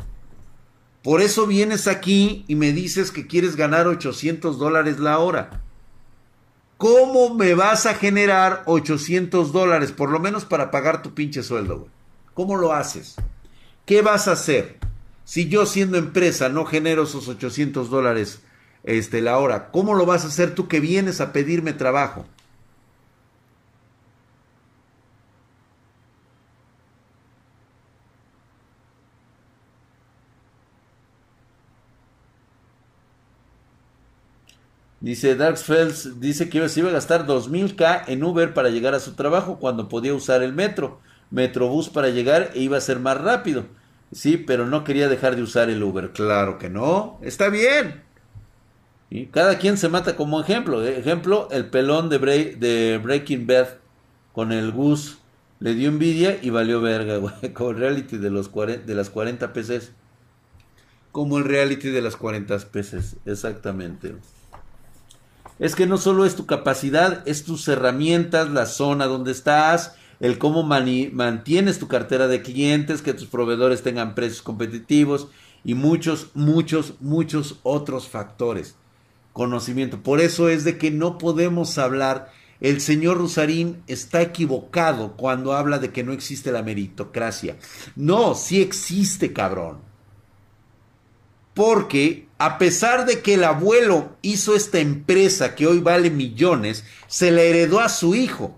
[1.01, 5.61] Por eso vienes aquí y me dices que quieres ganar 800 dólares la hora.
[6.83, 11.77] ¿Cómo me vas a generar 800 dólares, por lo menos para pagar tu pinche sueldo,
[11.77, 11.91] güey?
[12.33, 13.15] ¿Cómo lo haces?
[13.85, 14.79] ¿Qué vas a hacer?
[15.23, 18.41] Si yo siendo empresa no genero esos 800 dólares
[18.83, 22.25] este, la hora, ¿cómo lo vas a hacer tú que vienes a pedirme trabajo?
[35.03, 39.15] Dice Darksfelds, dice que se iba a gastar 2000k en Uber para llegar a su
[39.15, 43.65] trabajo cuando podía usar el metro, Metrobús para llegar e iba a ser más rápido.
[44.13, 46.11] Sí, pero no quería dejar de usar el Uber.
[46.13, 48.01] Claro que no, está bien.
[49.09, 50.81] Y cada quien se mata como ejemplo.
[50.87, 52.19] Ejemplo, el pelón de,
[52.57, 53.67] de Breaking Bad
[54.31, 55.17] con el Gus
[55.59, 59.51] le dio envidia y valió verga, güey, como el reality de, los de las 40
[59.51, 59.91] peces.
[61.11, 64.15] Como el reality de las 40 peces, exactamente
[65.59, 70.37] es que no solo es tu capacidad, es tus herramientas, la zona donde estás, el
[70.37, 75.27] cómo mantienes tu cartera de clientes, que tus proveedores tengan precios competitivos
[75.63, 78.75] y muchos, muchos, muchos otros factores.
[79.33, 80.01] Conocimiento.
[80.01, 82.31] Por eso es de que no podemos hablar.
[82.61, 87.57] El señor Rusarín está equivocado cuando habla de que no existe la meritocracia.
[87.95, 89.79] No, sí existe, cabrón.
[91.53, 97.31] Porque a pesar de que el abuelo hizo esta empresa que hoy vale millones, se
[97.31, 98.57] la heredó a su hijo.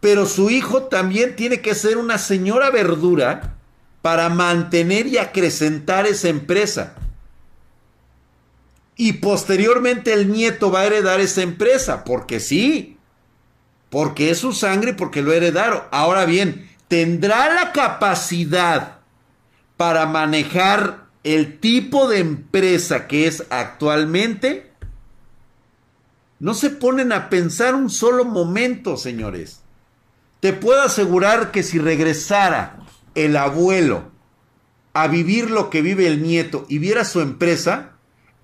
[0.00, 3.54] Pero su hijo también tiene que ser una señora verdura
[4.02, 6.92] para mantener y acrecentar esa empresa.
[8.96, 12.98] Y posteriormente el nieto va a heredar esa empresa, porque sí,
[13.88, 15.84] porque es su sangre, porque lo heredaron.
[15.90, 18.98] Ahora bien, ¿tendrá la capacidad
[19.78, 24.70] para manejar el tipo de empresa que es actualmente,
[26.38, 29.62] no se ponen a pensar un solo momento, señores.
[30.38, 32.78] Te puedo asegurar que si regresara
[33.16, 34.12] el abuelo
[34.92, 37.94] a vivir lo que vive el nieto y viera su empresa,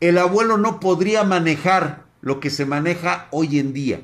[0.01, 4.01] el abuelo no podría manejar lo que se maneja hoy en día.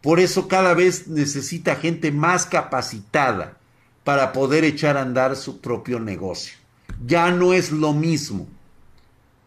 [0.00, 3.58] Por eso cada vez necesita gente más capacitada
[4.02, 6.65] para poder echar a andar su propio negocio
[7.04, 8.46] ya no es lo mismo.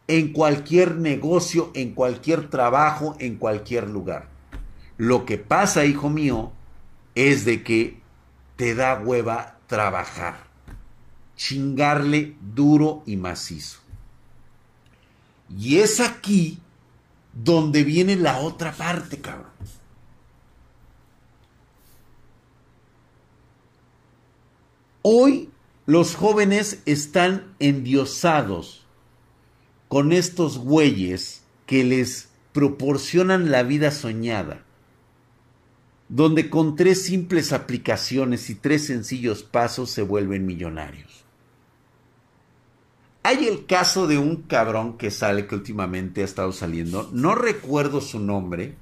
[0.08, 4.28] En cualquier negocio, en cualquier trabajo, en cualquier lugar.
[4.97, 6.52] Lo que pasa, hijo mío,
[7.16, 8.00] es de que
[8.56, 10.50] te da hueva trabajar.
[11.36, 13.80] chingarle duro y macizo.
[15.50, 16.60] Y es aquí
[17.34, 19.47] donde viene la otra parte, cabrón.
[25.02, 25.49] Hoy
[25.90, 28.86] los jóvenes están endiosados
[29.88, 34.64] con estos güeyes que les proporcionan la vida soñada,
[36.08, 41.26] donde con tres simples aplicaciones y tres sencillos pasos se vuelven millonarios.
[43.24, 48.00] Hay el caso de un cabrón que sale, que últimamente ha estado saliendo, no recuerdo
[48.00, 48.76] su nombre,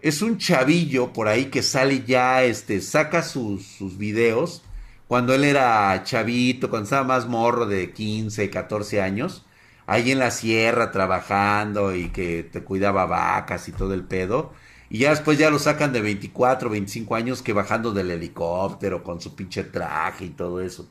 [0.00, 4.62] es un chavillo por ahí que sale ya, este, saca sus, sus videos,
[5.10, 9.44] cuando él era chavito, cuando estaba más morro de 15, 14 años,
[9.88, 14.52] ahí en la sierra trabajando y que te cuidaba vacas y todo el pedo.
[14.88, 19.20] Y ya después ya lo sacan de 24, 25 años que bajando del helicóptero con
[19.20, 20.88] su pinche traje y todo eso.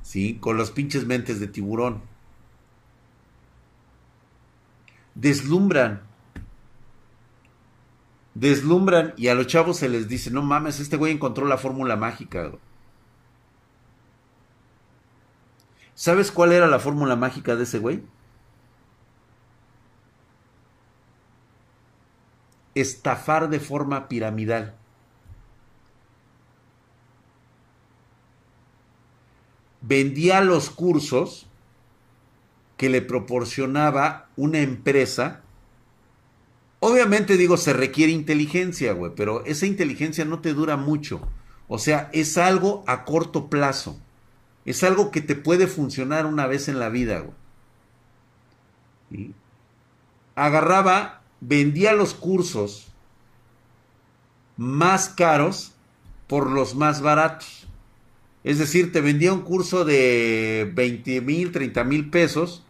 [0.00, 0.38] ¿Sí?
[0.40, 2.00] Con los pinches mentes de tiburón.
[5.14, 6.00] Deslumbran.
[8.32, 11.96] Deslumbran y a los chavos se les dice, no mames, este güey encontró la fórmula
[11.96, 12.50] mágica.
[16.02, 18.02] ¿Sabes cuál era la fórmula mágica de ese güey?
[22.74, 24.74] Estafar de forma piramidal.
[29.80, 31.46] Vendía los cursos
[32.76, 35.42] que le proporcionaba una empresa.
[36.80, 41.20] Obviamente digo, se requiere inteligencia, güey, pero esa inteligencia no te dura mucho.
[41.68, 44.00] O sea, es algo a corto plazo.
[44.64, 47.24] Es algo que te puede funcionar una vez en la vida.
[50.34, 52.88] Agarraba, vendía los cursos
[54.56, 55.72] más caros
[56.26, 57.66] por los más baratos.
[58.44, 62.64] Es decir, te vendía un curso de 20 mil, 30 mil pesos,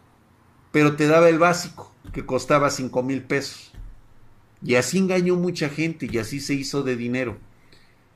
[0.70, 3.72] pero te daba el básico, que costaba 5 mil pesos.
[4.62, 7.38] Y así engañó mucha gente y así se hizo de dinero.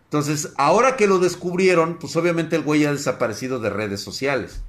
[0.06, 4.62] Entonces, ahora que lo descubrieron, pues obviamente el güey ha desaparecido de redes sociales.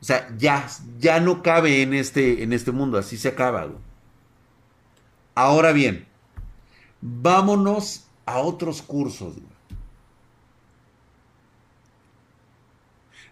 [0.00, 0.66] O sea, ya,
[0.98, 3.68] ya no cabe en este, en este mundo, así se acaba.
[5.34, 6.06] Ahora bien,
[7.00, 9.34] vámonos a otros cursos.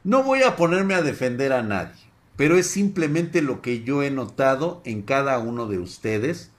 [0.04, 2.00] No voy a ponerme a defender a nadie,
[2.36, 6.50] pero es simplemente lo que yo he notado en cada uno de ustedes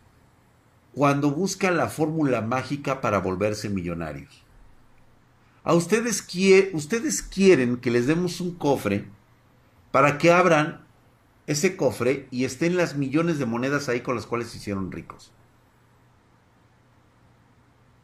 [0.93, 4.40] cuando buscan la fórmula mágica para volverse millonarios.
[5.63, 6.27] A ustedes,
[6.73, 9.07] ustedes quieren que les demos un cofre
[9.91, 10.83] para que abran
[11.45, 15.31] ese cofre y estén las millones de monedas ahí con las cuales se hicieron ricos.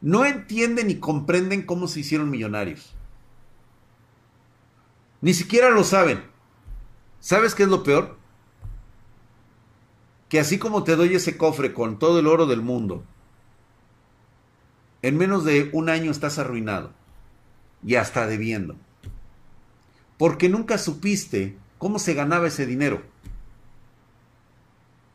[0.00, 2.94] No entienden ni comprenden cómo se hicieron millonarios.
[5.20, 6.22] Ni siquiera lo saben.
[7.18, 8.16] ¿Sabes qué es lo peor?
[10.28, 13.02] Que así como te doy ese cofre con todo el oro del mundo,
[15.02, 16.92] en menos de un año estás arruinado
[17.84, 18.76] y hasta debiendo.
[20.16, 23.02] Porque nunca supiste cómo se ganaba ese dinero.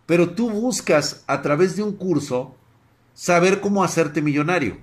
[0.05, 2.55] Pero tú buscas a través de un curso
[3.13, 4.77] saber cómo hacerte millonario.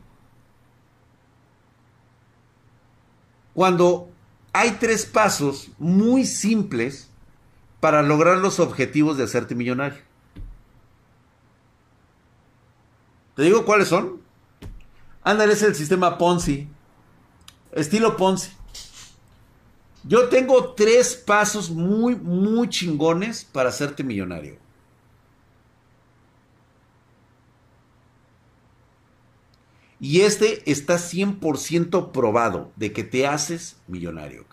[3.55, 4.09] Cuando
[4.53, 7.11] hay tres pasos muy simples
[7.81, 9.99] para lograr los objetivos de hacerte millonario.
[13.37, 14.21] ¿Te digo cuáles son?
[15.23, 16.69] Ándale, es el sistema Ponzi.
[17.73, 18.51] Estilo Ponzi.
[20.03, 24.57] Yo tengo tres pasos muy, muy chingones para hacerte millonario.
[30.01, 34.47] Y este está 100% probado de que te haces millonario.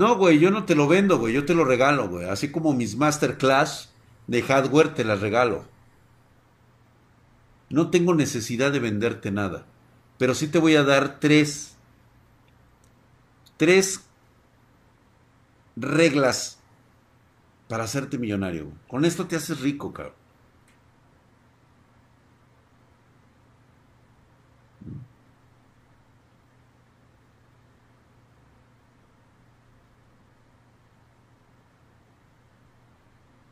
[0.00, 2.26] No, güey, yo no te lo vendo, güey, yo te lo regalo, güey.
[2.26, 3.92] Así como mis masterclass
[4.28, 5.66] de hardware te las regalo.
[7.68, 9.66] No tengo necesidad de venderte nada,
[10.16, 11.76] pero sí te voy a dar tres,
[13.58, 14.06] tres
[15.76, 16.60] reglas
[17.68, 18.72] para hacerte millonario.
[18.88, 20.19] Con esto te haces rico, cabrón.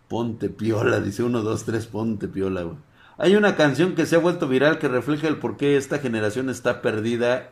[0.09, 2.77] Ponte piola, dice uno, dos, tres, ponte piola, güey.
[3.19, 6.49] Hay una canción que se ha vuelto viral que refleja el por qué esta generación
[6.51, 7.51] está perdida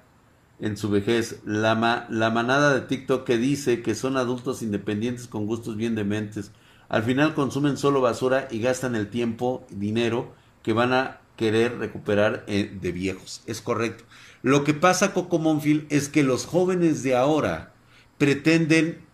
[0.61, 1.41] en su vejez.
[1.45, 6.53] La, la manada de TikTok que dice que son adultos independientes con gustos bien dementes.
[6.89, 10.33] Al final consumen solo basura y gastan el tiempo, dinero
[10.63, 13.43] que van a querer recuperar eh, de viejos.
[13.47, 14.05] Es correcto.
[14.43, 17.73] Lo que pasa, Coco Monfil, es que los jóvenes de ahora
[18.19, 19.06] pretenden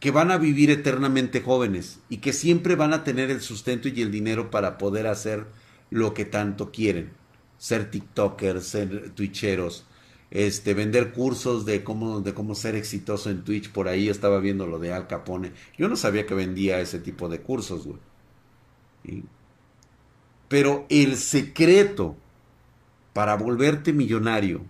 [0.00, 4.00] que van a vivir eternamente jóvenes y que siempre van a tener el sustento y
[4.02, 5.46] el dinero para poder hacer
[5.90, 7.12] lo que tanto quieren.
[7.58, 9.84] Ser TikTokers, ser Twitcheros,
[10.30, 13.72] este, vender cursos de cómo, de cómo ser exitoso en Twitch.
[13.72, 15.52] Por ahí estaba viendo lo de Al Capone.
[15.76, 19.24] Yo no sabía que vendía ese tipo de cursos, güey.
[20.48, 22.16] Pero el secreto
[23.12, 24.62] para volverte millonario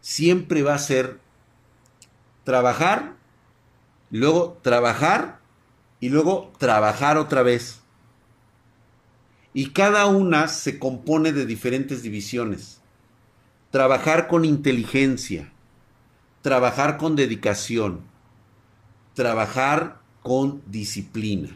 [0.00, 1.20] siempre va a ser
[2.44, 3.17] trabajar,
[4.10, 5.40] luego trabajar
[6.00, 7.80] y luego trabajar otra vez.
[9.52, 12.80] Y cada una se compone de diferentes divisiones.
[13.70, 15.52] Trabajar con inteligencia,
[16.42, 18.02] trabajar con dedicación,
[19.14, 21.50] trabajar con disciplina.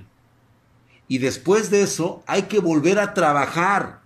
[1.06, 4.00] Y después de eso hay que volver a trabajar.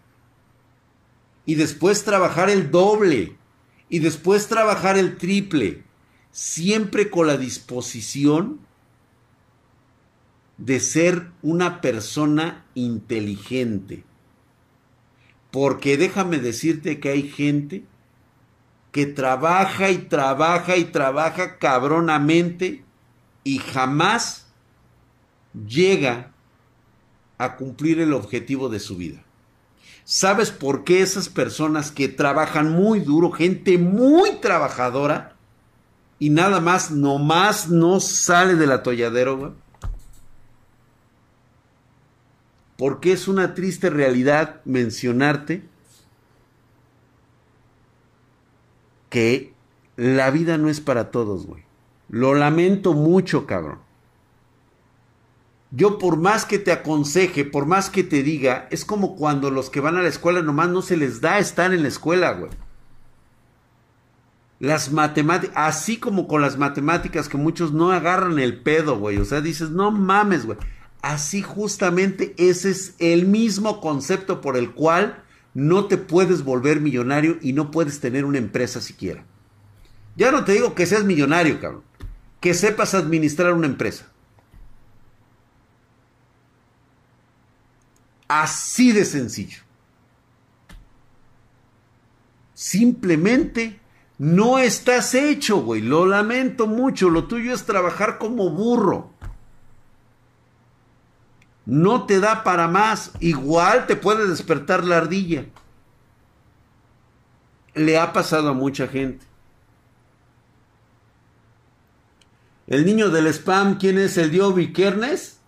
[1.46, 3.36] Y después trabajar el doble.
[3.88, 5.85] Y después trabajar el triple.
[6.36, 8.60] Siempre con la disposición
[10.58, 14.04] de ser una persona inteligente.
[15.50, 17.84] Porque déjame decirte que hay gente
[18.92, 22.84] que trabaja y trabaja y trabaja cabronamente
[23.42, 24.46] y jamás
[25.66, 26.32] llega
[27.38, 29.24] a cumplir el objetivo de su vida.
[30.04, 35.35] ¿Sabes por qué esas personas que trabajan muy duro, gente muy trabajadora,
[36.18, 39.54] y nada más, nomás no sale del atolladero,
[42.78, 45.62] Porque es una triste realidad mencionarte
[49.08, 49.54] que
[49.96, 51.64] la vida no es para todos, güey.
[52.08, 53.78] Lo lamento mucho, cabrón.
[55.70, 59.70] Yo por más que te aconseje, por más que te diga, es como cuando los
[59.70, 62.50] que van a la escuela nomás no se les da estar en la escuela, güey.
[64.58, 69.18] Las matemáticas, así como con las matemáticas que muchos no agarran el pedo, güey.
[69.18, 70.58] O sea, dices, no mames, güey.
[71.02, 75.22] Así justamente ese es el mismo concepto por el cual
[75.54, 79.24] no te puedes volver millonario y no puedes tener una empresa siquiera.
[80.16, 81.82] Ya no te digo que seas millonario, cabrón.
[82.40, 84.06] Que sepas administrar una empresa.
[88.28, 89.60] Así de sencillo.
[92.54, 93.78] Simplemente
[94.18, 95.82] no estás hecho, güey.
[95.82, 97.10] Lo lamento mucho.
[97.10, 99.10] Lo tuyo es trabajar como burro.
[101.66, 103.12] No te da para más.
[103.20, 105.46] Igual te puede despertar la ardilla.
[107.74, 109.26] Le ha pasado a mucha gente.
[112.66, 114.16] El niño del spam, ¿quién es?
[114.16, 115.40] ¿El Dio Vikernes?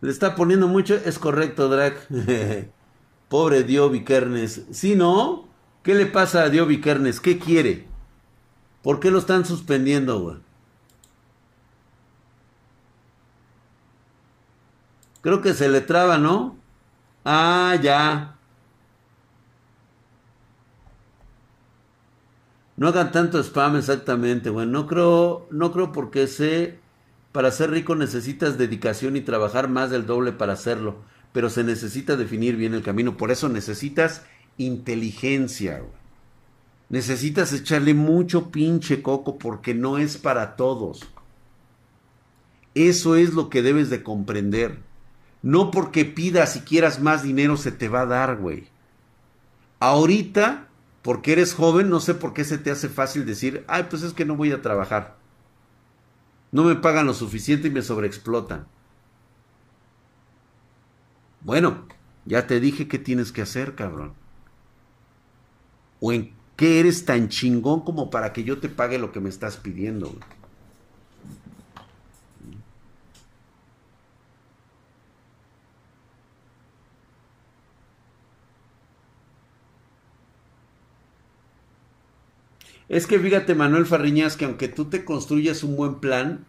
[0.00, 0.94] Le está poniendo mucho.
[0.96, 1.94] Es correcto, Drag.
[3.28, 4.62] Pobre Dio Vikernes.
[4.72, 5.51] Si no,
[5.82, 7.20] ¿qué le pasa a Dio Vikernes?
[7.20, 7.86] ¿Qué quiere?
[8.82, 10.36] ¿Por qué lo están suspendiendo, güey?
[15.22, 16.56] Creo que se le traba, ¿no?
[17.24, 18.36] Ah, ya.
[22.76, 24.66] No hagan tanto spam exactamente, güey.
[24.66, 26.80] No creo, no creo porque sé
[27.30, 30.96] para ser rico necesitas dedicación y trabajar más del doble para hacerlo,
[31.32, 33.16] pero se necesita definir bien el camino.
[33.16, 34.22] Por eso necesitas
[34.64, 35.82] inteligencia.
[36.88, 41.08] Necesitas echarle mucho pinche coco porque no es para todos.
[42.74, 44.78] Eso es lo que debes de comprender.
[45.42, 48.68] No porque pidas y quieras más dinero se te va a dar, güey.
[49.80, 50.68] Ahorita,
[51.02, 54.12] porque eres joven, no sé por qué se te hace fácil decir, ay, pues es
[54.12, 55.16] que no voy a trabajar.
[56.52, 58.66] No me pagan lo suficiente y me sobreexplotan.
[61.40, 61.86] Bueno,
[62.24, 64.14] ya te dije qué tienes que hacer, cabrón.
[66.04, 69.28] O en qué eres tan chingón como para que yo te pague lo que me
[69.28, 70.12] estás pidiendo.
[82.88, 86.44] Es que fíjate, Manuel Farriñas, que aunque tú te construyas un buen plan,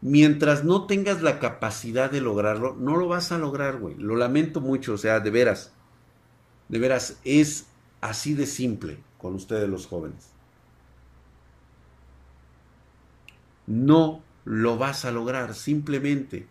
[0.00, 3.96] mientras no tengas la capacidad de lograrlo, no lo vas a lograr, güey.
[3.96, 5.72] Lo lamento mucho, o sea, de veras.
[6.68, 7.66] De veras, es
[8.04, 10.28] así de simple con ustedes los jóvenes.
[13.66, 16.46] No lo vas a lograr, simplemente.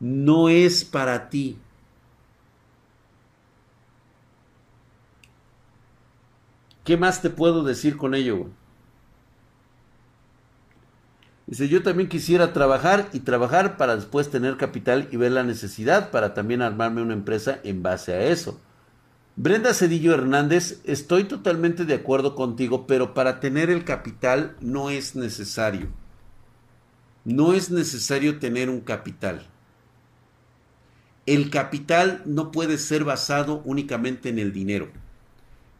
[0.00, 1.58] no es para ti.
[6.84, 8.46] ¿Qué más te puedo decir con ello?
[11.46, 16.10] Dice, yo también quisiera trabajar y trabajar para después tener capital y ver la necesidad
[16.10, 18.58] para también armarme una empresa en base a eso.
[19.40, 25.14] Brenda Cedillo Hernández, estoy totalmente de acuerdo contigo, pero para tener el capital no es
[25.14, 25.86] necesario.
[27.24, 29.46] No es necesario tener un capital.
[31.24, 34.88] El capital no puede ser basado únicamente en el dinero.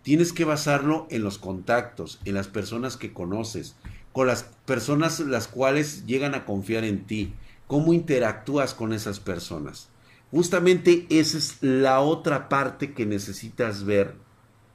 [0.02, 3.74] Tienes que basarlo en los contactos, en las personas que conoces,
[4.12, 7.34] con las personas las cuales llegan a confiar en ti,
[7.66, 9.88] cómo interactúas con esas personas.
[10.30, 14.14] Justamente esa es la otra parte que necesitas ver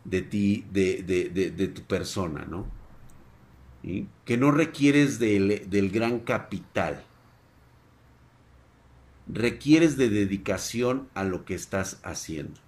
[0.03, 2.67] de ti, de, de tu persona, ¿no?
[4.25, 7.03] que no requieres del, del gran capital.
[9.27, 12.59] Requieres de dedicación a lo que estás haciendo.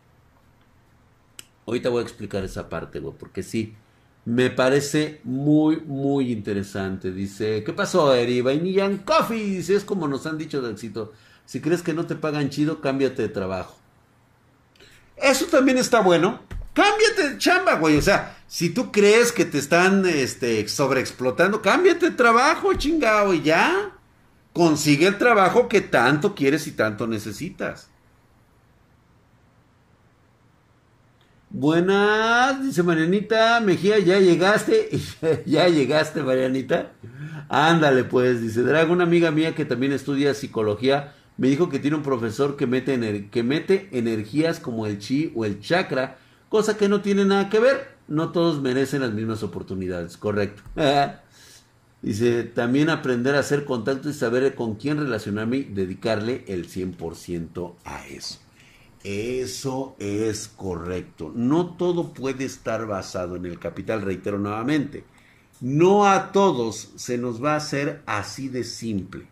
[1.65, 3.75] Ahorita voy a explicar esa parte, güey, porque sí,
[4.25, 7.11] me parece muy, muy interesante.
[7.11, 8.41] Dice, ¿qué pasó, Eri?
[8.41, 9.57] Vainilla Coffee.
[9.57, 11.13] Dice, es como nos han dicho de éxito.
[11.45, 13.75] Si crees que no te pagan chido, cámbiate de trabajo.
[15.15, 16.41] Eso también está bueno.
[16.73, 17.97] Cámbiate de chamba, güey.
[17.97, 23.41] O sea, si tú crees que te están este, sobreexplotando, cámbiate de trabajo, chingado, y
[23.41, 23.91] ya.
[24.53, 27.89] Consigue el trabajo que tanto quieres y tanto necesitas.
[31.57, 34.89] Buenas, dice Marianita Mejía, ya llegaste,
[35.45, 36.91] ya llegaste, Marianita.
[37.47, 41.97] Ándale, pues, dice Drago, una amiga mía que también estudia psicología, me dijo que tiene
[41.97, 46.17] un profesor que mete, que mete energías como el chi o el chakra
[46.49, 47.95] cosa que no tiene nada que ver.
[48.07, 50.63] No todos merecen las mismas oportunidades, correcto.
[52.01, 57.75] Dice, también aprender a hacer contacto y saber con quién relacionarme y dedicarle el 100%
[57.83, 58.39] a eso.
[59.03, 61.31] Eso es correcto.
[61.35, 65.03] No todo puede estar basado en el capital, reitero nuevamente.
[65.59, 69.27] No a todos se nos va a hacer así de simple.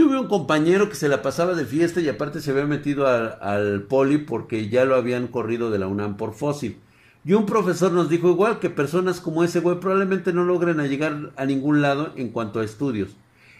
[0.00, 3.82] Tuve un compañero que se la pasaba de fiesta y aparte se había metido al,
[3.82, 6.78] poli porque ya lo habían corrido de la UNAM por fósil.
[7.22, 11.32] Y un profesor nos dijo igual que personas como ese güey probablemente no logren llegar
[11.36, 13.10] a ningún lado en cuanto a estudios.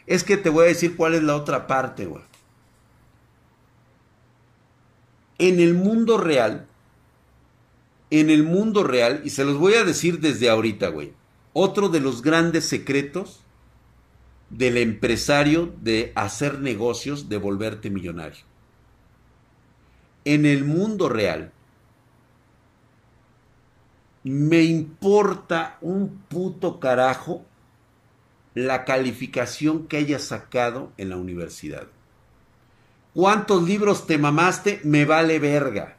[0.07, 2.23] Es que te voy a decir cuál es la otra parte, güey.
[5.37, 6.65] En el mundo real,
[8.09, 11.13] en el mundo real, y se los voy a decir desde ahorita, güey,
[11.53, 13.41] otro de los grandes secretos
[14.51, 18.45] del empresario de hacer negocios, de volverte millonario.
[20.25, 21.53] En el mundo real,
[24.23, 27.45] me importa un puto carajo
[28.55, 31.87] la calificación que hayas sacado en la universidad.
[33.15, 34.81] ¿Cuántos libros te mamaste?
[34.85, 35.97] Me vale verga.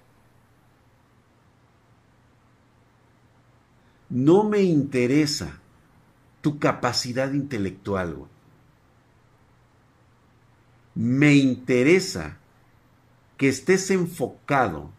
[4.09, 5.59] No me interesa
[6.41, 8.27] tu capacidad intelectual,
[10.95, 12.37] me interesa
[13.37, 14.91] que estés enfocado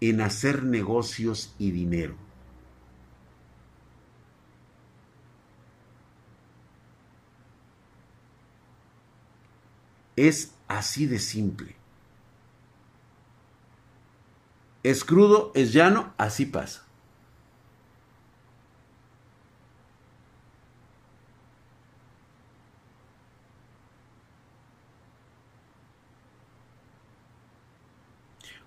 [0.00, 2.16] en hacer negocios y dinero.
[10.16, 11.76] Es así de simple.
[14.82, 16.87] Es crudo, es llano, así pasa.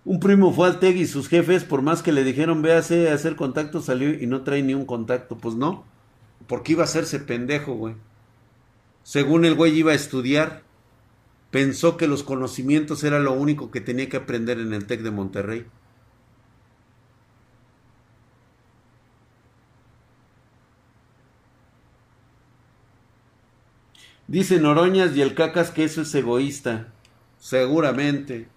[0.03, 3.13] Un primo fue al TEG y sus jefes, por más que le dijeron véase a
[3.13, 5.37] hacer contacto, salió y no trae ni un contacto.
[5.37, 5.85] Pues no,
[6.47, 7.95] porque iba a hacerse pendejo, güey.
[9.03, 10.63] Según el güey iba a estudiar,
[11.51, 15.11] pensó que los conocimientos era lo único que tenía que aprender en el TEC de
[15.11, 15.65] Monterrey.
[24.27, 26.87] Dice Noroñas y el cacas que eso es egoísta.
[27.37, 28.47] Seguramente.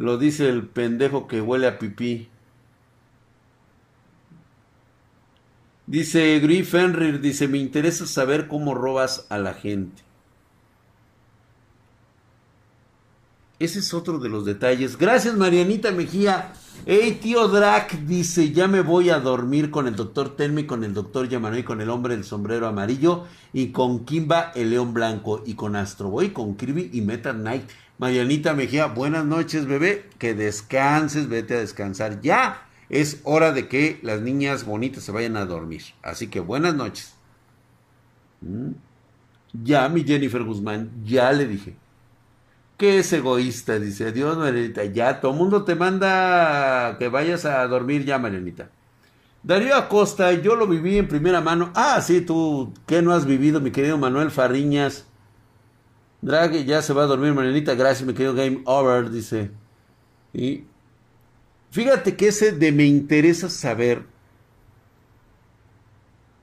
[0.00, 2.30] Lo dice el pendejo que huele a pipí.
[5.86, 10.02] Dice Fenrir, dice, me interesa saber cómo robas a la gente.
[13.58, 14.96] Ese es otro de los detalles.
[14.96, 16.54] Gracias, Marianita Mejía.
[16.86, 20.94] Hey, tío Drac, dice, ya me voy a dormir con el doctor Tenme, con el
[20.94, 25.56] doctor Yamanoy, con el hombre del sombrero amarillo, y con Kimba, el león blanco, y
[25.56, 27.68] con Astro Boy, con Kirby y Meta Knight.
[28.00, 30.06] Marianita Mejía, buenas noches, bebé.
[30.16, 32.66] Que descanses, vete a descansar ya.
[32.88, 35.82] es hora de que las niñas bonitas se vayan a dormir.
[36.00, 37.14] Así que buenas noches.
[38.40, 38.70] Mm.
[39.62, 41.76] Ya, mi Jennifer Guzmán, ya le dije.
[42.78, 43.78] ¿Qué es egoísta?
[43.78, 48.70] Dice, Dios, Marianita, ya, todo mundo te manda que vayas a dormir ya, Marianita.
[49.42, 51.70] Darío Acosta, yo lo viví en primera mano.
[51.74, 55.04] Ah, sí, tú, ¿qué no has vivido, mi querido Manuel Farriñas?
[56.22, 59.50] Drag ya se va a dormir, Marianita, gracias, mi querido Game Over, dice.
[60.34, 60.64] Y
[61.70, 64.04] fíjate que ese de me interesa saber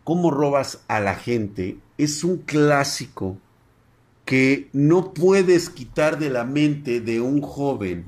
[0.03, 3.37] cómo robas a la gente es un clásico
[4.25, 8.05] que no puedes quitar de la mente de un joven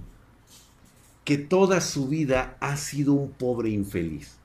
[1.24, 4.39] que toda su vida ha sido un pobre infeliz.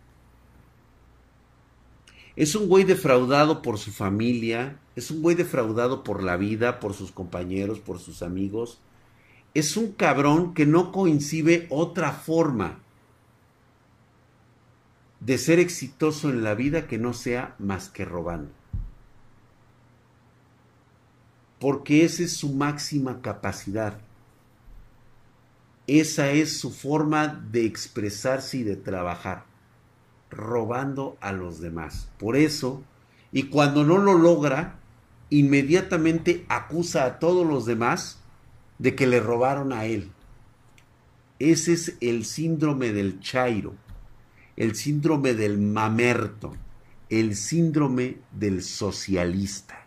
[2.36, 6.94] Es un güey defraudado por su familia, es un güey defraudado por la vida, por
[6.94, 8.80] sus compañeros, por sus amigos.
[9.54, 12.80] Es un cabrón que no coincide otra forma
[15.20, 18.50] de ser exitoso en la vida que no sea más que robando
[21.64, 23.98] porque esa es su máxima capacidad.
[25.86, 29.46] Esa es su forma de expresarse y de trabajar,
[30.34, 32.08] robando a los demás.
[32.18, 32.82] Por eso,
[33.32, 34.76] y cuando no lo logra,
[35.30, 38.18] inmediatamente acusa a todos los demás
[38.78, 40.10] de que le robaron a él.
[41.38, 43.74] Ese es el síndrome del Chairo,
[44.56, 46.54] el síndrome del mamerto,
[47.08, 49.84] el síndrome del socialista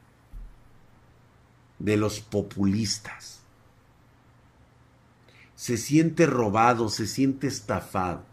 [1.79, 3.41] de los populistas.
[5.55, 8.23] Se siente robado, se siente estafado,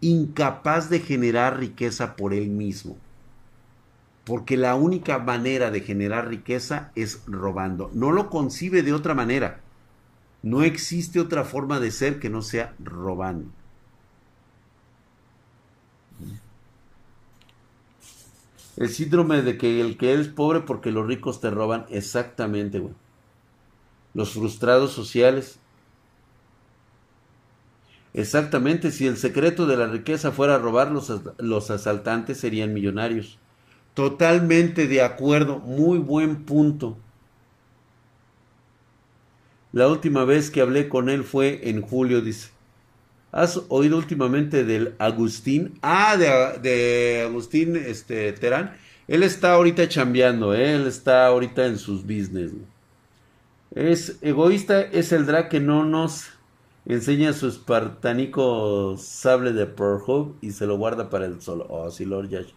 [0.00, 2.96] incapaz de generar riqueza por él mismo.
[4.24, 7.90] Porque la única manera de generar riqueza es robando.
[7.94, 9.60] No lo concibe de otra manera.
[10.42, 13.46] No existe otra forma de ser que no sea robando.
[18.76, 21.86] El síndrome de que el que es pobre porque los ricos te roban.
[21.90, 22.94] Exactamente, güey.
[24.14, 25.59] Los frustrados sociales.
[28.12, 33.38] Exactamente, si el secreto de la riqueza fuera robar, los, los asaltantes serían millonarios.
[33.94, 36.96] Totalmente de acuerdo, muy buen punto.
[39.72, 42.50] La última vez que hablé con él fue en julio, dice.
[43.32, 45.78] ¿Has oído últimamente del Agustín?
[45.82, 48.76] Ah, de, Agustín este, Terán.
[49.06, 50.74] Él está ahorita chambeando, ¿eh?
[50.74, 52.52] él está ahorita en sus business.
[53.72, 56.30] Es egoísta, es el drag que no nos
[56.86, 61.66] enseña su espartánico sable de Pearl y se lo guarda para el solo.
[61.68, 62.52] Oh, sí, Lord Yash.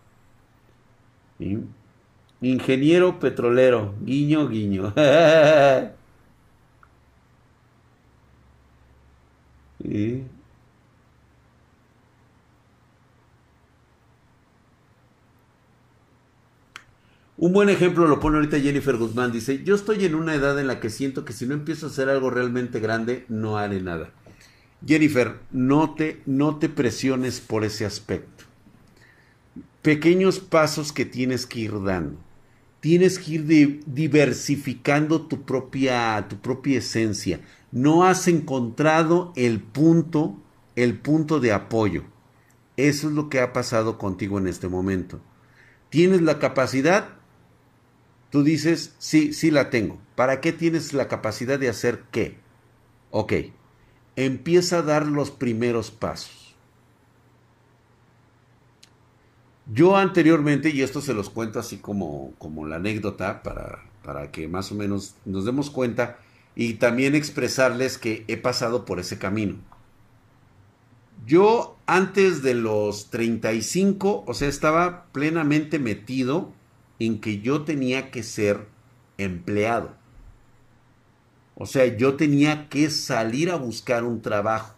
[2.41, 4.93] Ingeniero petrolero, guiño, guiño.
[17.35, 19.31] Un buen ejemplo lo pone ahorita Jennifer Guzmán.
[19.31, 21.89] Dice, yo estoy en una edad en la que siento que si no empiezo a
[21.89, 24.11] hacer algo realmente grande, no haré nada.
[24.85, 28.43] Jennifer, no te, no te presiones por ese aspecto.
[29.81, 32.19] Pequeños pasos que tienes que ir dando.
[32.81, 37.39] Tienes que ir diversificando tu propia, tu propia esencia.
[37.71, 40.37] No has encontrado el punto,
[40.75, 42.03] el punto de apoyo.
[42.75, 45.21] Eso es lo que ha pasado contigo en este momento.
[45.89, 47.09] Tienes la capacidad,
[48.33, 49.99] Tú dices, sí, sí la tengo.
[50.15, 52.39] ¿Para qué tienes la capacidad de hacer qué?
[53.11, 53.31] Ok,
[54.15, 56.55] empieza a dar los primeros pasos.
[59.71, 64.47] Yo anteriormente, y esto se los cuento así como, como la anécdota para, para que
[64.47, 66.17] más o menos nos demos cuenta
[66.55, 69.57] y también expresarles que he pasado por ese camino.
[71.27, 76.51] Yo antes de los 35, o sea, estaba plenamente metido
[77.05, 78.67] en que yo tenía que ser
[79.17, 79.95] empleado.
[81.55, 84.75] O sea, yo tenía que salir a buscar un trabajo.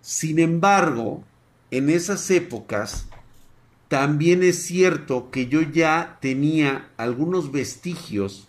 [0.00, 1.24] Sin embargo,
[1.70, 3.06] en esas épocas,
[3.88, 8.46] también es cierto que yo ya tenía algunos vestigios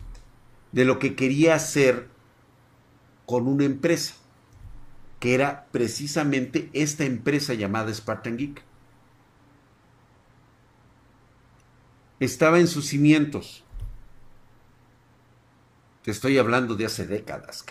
[0.72, 2.07] de lo que quería hacer
[3.26, 4.16] con una empresa,
[5.20, 8.64] que era precisamente esta empresa llamada Spartan Geek.
[12.22, 13.63] Estaba en sus cimientos.
[16.03, 17.65] Te estoy hablando de hace décadas.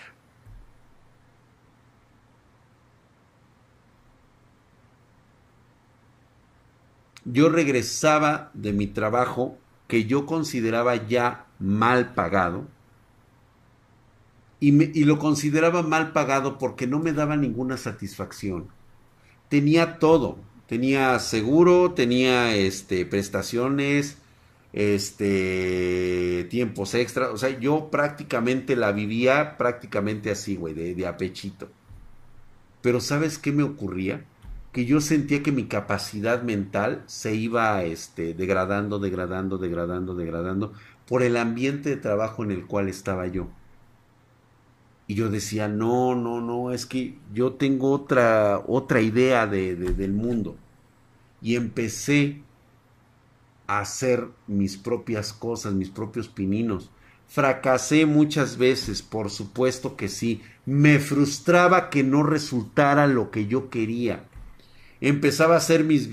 [7.25, 12.67] Yo regresaba de mi trabajo que yo consideraba ya mal pagado
[14.59, 18.69] y, lo consideraba mal pagado porque no me daba ninguna satisfacción.
[19.49, 24.19] Tenía todo, tenía seguro, tenía este prestaciones,
[24.73, 31.69] este tiempos extra, o sea, yo prácticamente la vivía prácticamente así, güey, de, de apechito.
[32.83, 34.25] Pero ¿sabes qué me ocurría?
[34.73, 40.73] Que yo sentía que mi capacidad mental se iba este, degradando, degradando, degradando, degradando
[41.07, 43.49] por el ambiente de trabajo en el cual estaba yo.
[45.09, 50.13] Y yo decía, no, no, no, es que yo tengo otra, otra idea de, del
[50.13, 50.57] mundo.
[51.43, 52.43] Y empecé
[53.79, 56.91] hacer mis propias cosas, mis propios pininos.
[57.29, 60.43] Fracasé muchas veces, por supuesto que sí.
[60.67, 64.25] Me frustraba que no resultara lo que yo quería.
[65.01, 66.09] Empezaba a hacer mis,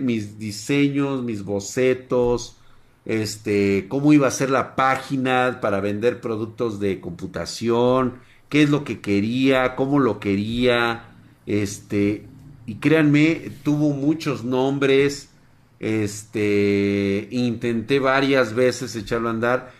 [0.00, 2.56] mis diseños, mis bocetos,
[3.04, 8.14] este, cómo iba a ser la página para vender productos de computación,
[8.48, 11.08] qué es lo que quería, cómo lo quería,
[11.46, 12.26] este,
[12.66, 15.28] y créanme, tuvo muchos nombres,
[15.84, 19.70] este, intenté varias veces echarlo a andar.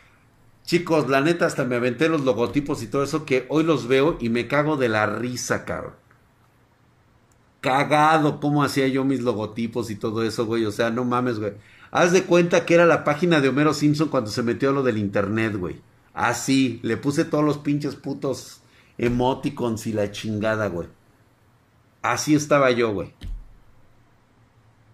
[0.63, 4.19] Chicos, la neta hasta me aventé los logotipos y todo eso que hoy los veo
[4.21, 5.95] y me cago de la risa, cabrón.
[7.63, 10.67] Cagado cómo hacía yo mis logotipos y todo eso, güey.
[10.67, 11.55] O sea, no mames, güey.
[11.91, 14.83] Haz de cuenta que era la página de Homero Simpson cuando se metió a lo
[14.83, 15.81] del internet, güey.
[16.13, 18.61] Así, le puse todos los pinches putos
[18.99, 20.89] emoticons y la chingada, güey.
[22.03, 23.15] Así estaba yo, güey.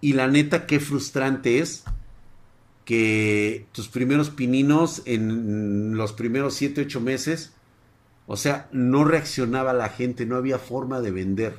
[0.00, 1.84] Y la neta, qué frustrante es
[2.84, 7.52] que tus primeros pininos en los primeros 7, 8 meses,
[8.26, 11.58] o sea, no reaccionaba la gente, no había forma de vender.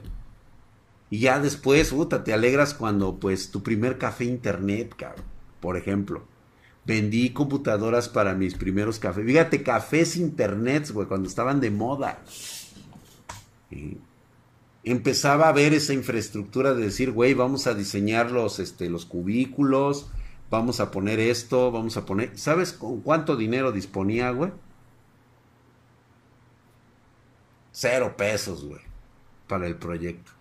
[1.10, 5.26] Y ya después, puta, te alegras cuando, pues, tu primer café internet, cabrón,
[5.60, 6.26] por ejemplo.
[6.86, 9.26] Vendí computadoras para mis primeros cafés.
[9.26, 12.24] Fíjate, cafés internet, güey, cuando estaban de moda.
[14.84, 20.08] Empezaba a ver esa infraestructura de decir, güey, vamos a diseñar los, este, los cubículos,
[20.50, 22.38] vamos a poner esto, vamos a poner...
[22.38, 24.52] ¿Sabes con cuánto dinero disponía, güey?
[27.72, 28.82] Cero pesos, güey,
[29.48, 30.32] para el proyecto.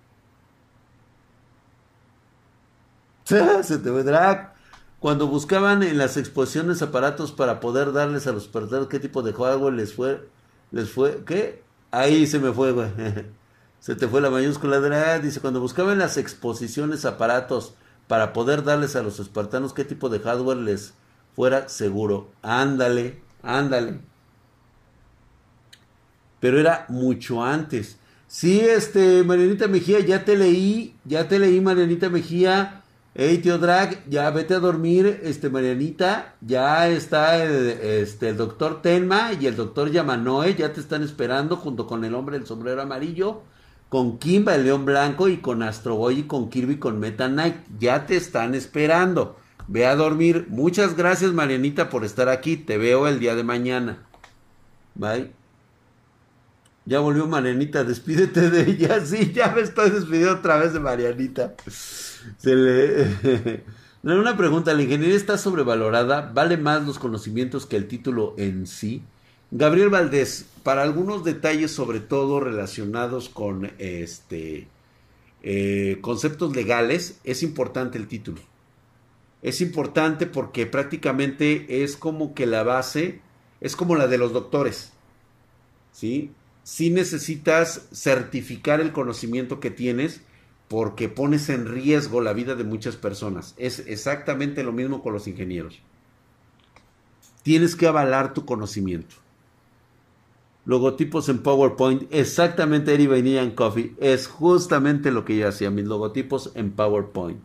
[3.62, 4.54] Se te vendrá
[4.98, 9.32] cuando buscaban en las exposiciones aparatos para poder darles a los perderos qué tipo de
[9.32, 10.28] hardware les fue,
[10.72, 11.62] les fue, ¿qué?
[11.90, 12.90] Ahí se me fue, güey.
[13.80, 17.74] se te fue la mayúscula de la, dice, cuando buscaban en las exposiciones aparatos
[18.06, 20.94] para poder darles a los espartanos qué tipo de hardware les
[21.34, 22.30] fuera seguro.
[22.42, 24.00] Ándale, ándale.
[26.40, 27.98] Pero era mucho antes.
[28.26, 32.80] Sí, este, Marianita Mejía, ya te leí, ya te leí, Marianita Mejía
[33.12, 36.36] Hey, tío Drag, ya vete a dormir, este, Marianita.
[36.40, 41.56] Ya está el, este, el doctor Tenma y el doctor Yamanoe, ya te están esperando
[41.56, 43.42] junto con el hombre del sombrero amarillo,
[43.90, 47.56] con Kimba, el león blanco, y con Astro Boy y con Kirby con Meta Knight.
[47.78, 49.36] Ya te están esperando.
[49.66, 50.46] Ve a dormir.
[50.48, 52.56] Muchas gracias, Marianita, por estar aquí.
[52.56, 53.98] Te veo el día de mañana.
[54.94, 55.32] Bye.
[56.86, 59.00] Ya volvió Marianita, despídete de ella.
[59.04, 61.54] Sí, ya me estoy despidiendo otra vez de Marianita.
[62.38, 63.64] Se le...
[64.02, 66.30] Una pregunta, ¿la ingeniería está sobrevalorada?
[66.32, 69.02] ¿Vale más los conocimientos que el título en sí?
[69.52, 74.68] Gabriel Valdés, para algunos detalles, sobre todo relacionados con este
[75.42, 78.40] eh, conceptos legales, es importante el título.
[79.42, 83.20] Es importante porque prácticamente es como que la base,
[83.60, 84.92] es como la de los doctores.
[85.92, 86.30] ¿Sí?
[86.62, 90.20] Si necesitas certificar el conocimiento que tienes
[90.68, 93.54] porque pones en riesgo la vida de muchas personas.
[93.56, 95.80] Es exactamente lo mismo con los ingenieros.
[97.42, 99.16] Tienes que avalar tu conocimiento.
[100.66, 105.86] Logotipos en PowerPoint, exactamente Eri Vainilla en Coffee, es justamente lo que yo hacía, mis
[105.86, 107.40] logotipos en PowerPoint.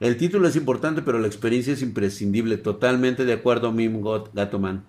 [0.00, 2.56] El título es importante, pero la experiencia es imprescindible.
[2.56, 4.84] Totalmente de acuerdo, Mim God Gatoman.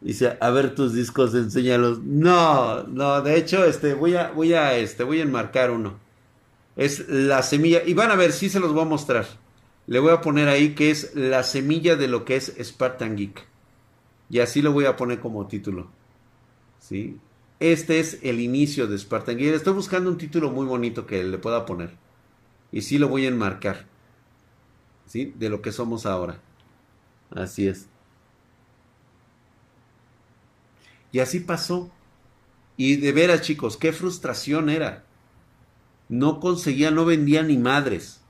[0.00, 2.00] Dice, a ver tus discos, enséñalos.
[2.02, 5.94] No, no, de hecho, este, voy a, voy a, este, voy a enmarcar uno.
[6.74, 9.26] Es la semilla, y van a ver, sí se los voy a mostrar.
[9.86, 13.46] Le voy a poner ahí que es la semilla de lo que es Spartan Geek.
[14.30, 15.90] Y así lo voy a poner como título.
[16.78, 17.18] ¿Sí?
[17.60, 19.54] Este es el inicio de Spartan Geek.
[19.54, 21.96] Estoy buscando un título muy bonito que le pueda poner.
[22.70, 23.86] Y sí lo voy a enmarcar.
[25.06, 25.34] ¿Sí?
[25.36, 26.40] De lo que somos ahora.
[27.30, 27.88] Así es.
[31.12, 31.90] Y así pasó.
[32.76, 35.04] Y de veras, chicos, qué frustración era.
[36.08, 38.21] No conseguía, no vendía ni madres.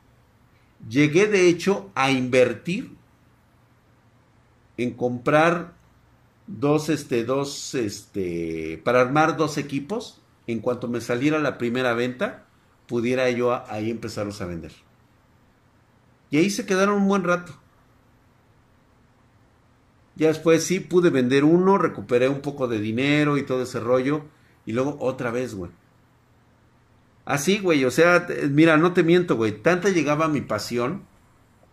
[0.89, 2.97] Llegué, de hecho, a invertir
[4.77, 5.75] en comprar
[6.47, 10.21] dos, este, dos, este, para armar dos equipos.
[10.47, 12.47] En cuanto me saliera la primera venta,
[12.87, 14.73] pudiera yo ahí empezarlos a vender.
[16.31, 17.55] Y ahí se quedaron un buen rato.
[20.15, 24.25] Ya después sí pude vender uno, recuperé un poco de dinero y todo ese rollo.
[24.67, 25.71] Y luego otra vez, güey.
[27.25, 29.53] Así, güey, o sea, mira, no te miento, güey.
[29.53, 31.05] Tanta llegaba mi pasión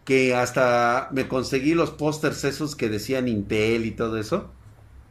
[0.05, 4.51] que hasta me conseguí los pósters esos que decían Intel y todo eso.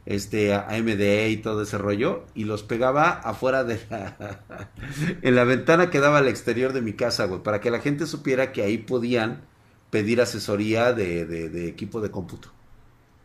[0.05, 2.25] Este, AMD y todo ese rollo.
[2.35, 4.41] Y los pegaba afuera de la...
[5.21, 7.43] en la ventana que daba al exterior de mi casa, güey.
[7.43, 9.41] Para que la gente supiera que ahí podían
[9.89, 12.49] pedir asesoría de, de equipo de cómputo.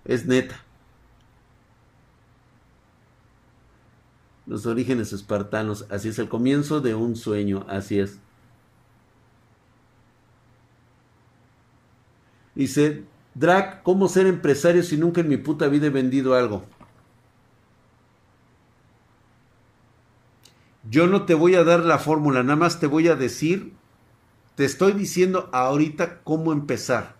[0.04, 0.64] Es neta.
[4.46, 8.18] Los orígenes espartanos, así es el comienzo de un sueño, así es.
[12.54, 16.64] Dice, Drac, ¿cómo ser empresario si nunca en mi puta vida he vendido algo?
[20.88, 23.72] Yo no te voy a dar la fórmula, nada más te voy a decir,
[24.54, 27.16] te estoy diciendo ahorita cómo empezar.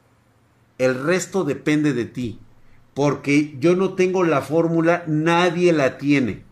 [0.77, 2.39] El resto depende de ti
[2.95, 6.45] porque yo no tengo la fórmula, nadie la tiene.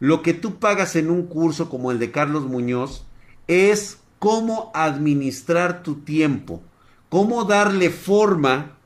[0.00, 3.04] Lo que tú pagas en un curso como el de Carlos Muñoz
[3.46, 6.62] es cómo administrar tu tiempo,
[7.08, 8.78] cómo darle forma,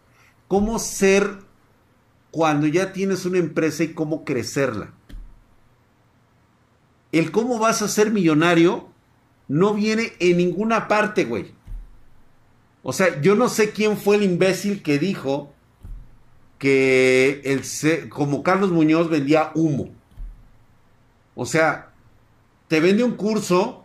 [0.48, 1.38] cómo ser
[2.30, 4.92] cuando ya tienes una empresa y cómo crecerla.
[7.12, 8.88] El cómo vas a ser millonario
[9.46, 11.54] no viene en ninguna parte, güey.
[12.82, 15.52] O sea, yo no sé quién fue el imbécil que dijo
[16.58, 19.90] que el, como Carlos Muñoz vendía humo.
[21.35, 21.93] O sea,
[22.68, 23.85] te vende un curso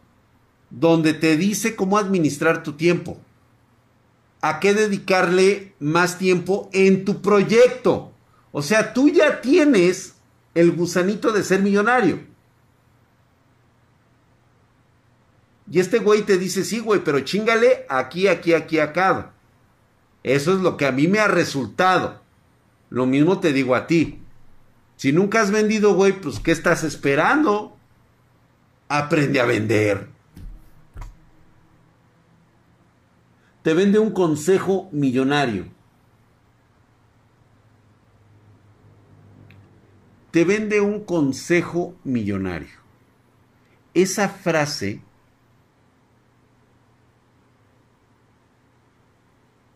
[0.69, 3.17] donde te dice cómo administrar tu tiempo.
[4.41, 8.11] A qué dedicarle más tiempo en tu proyecto.
[8.51, 10.15] O sea, tú ya tienes
[10.55, 12.21] el gusanito de ser millonario.
[15.71, 19.33] Y este güey te dice, sí, güey, pero chingale aquí, aquí, aquí, acá.
[20.23, 22.21] Eso es lo que a mí me ha resultado.
[22.89, 24.19] Lo mismo te digo a ti.
[24.99, 27.77] Si nunca has vendido, güey, pues ¿qué estás esperando?
[28.89, 30.09] Aprende a vender.
[33.63, 35.67] Te vende un consejo millonario.
[40.31, 42.77] Te vende un consejo millonario.
[43.93, 45.01] Esa frase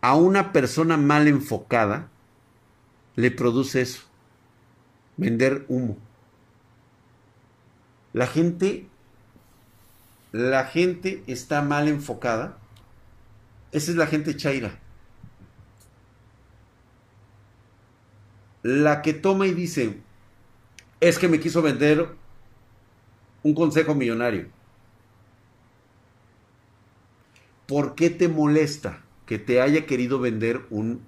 [0.01, 2.09] a una persona mal enfocada
[3.15, 4.12] le produce eso.
[5.17, 5.97] Vender humo.
[8.13, 8.87] La gente,
[10.31, 12.57] la gente está mal enfocada.
[13.71, 14.79] Esa es la gente chaira.
[18.61, 19.99] La que toma y dice,
[20.99, 22.15] es que me quiso vender
[23.43, 24.47] un consejo millonario.
[27.67, 31.01] ¿Por qué te molesta que te haya querido vender un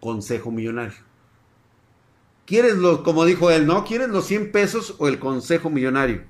[0.00, 1.09] consejo millonario.
[2.50, 3.84] ¿Quieres los, como dijo él, no?
[3.84, 6.24] ¿Quieres los 100 pesos o el consejo millonario?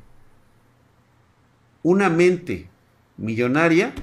[1.82, 2.68] Una mente
[3.16, 3.94] millonaria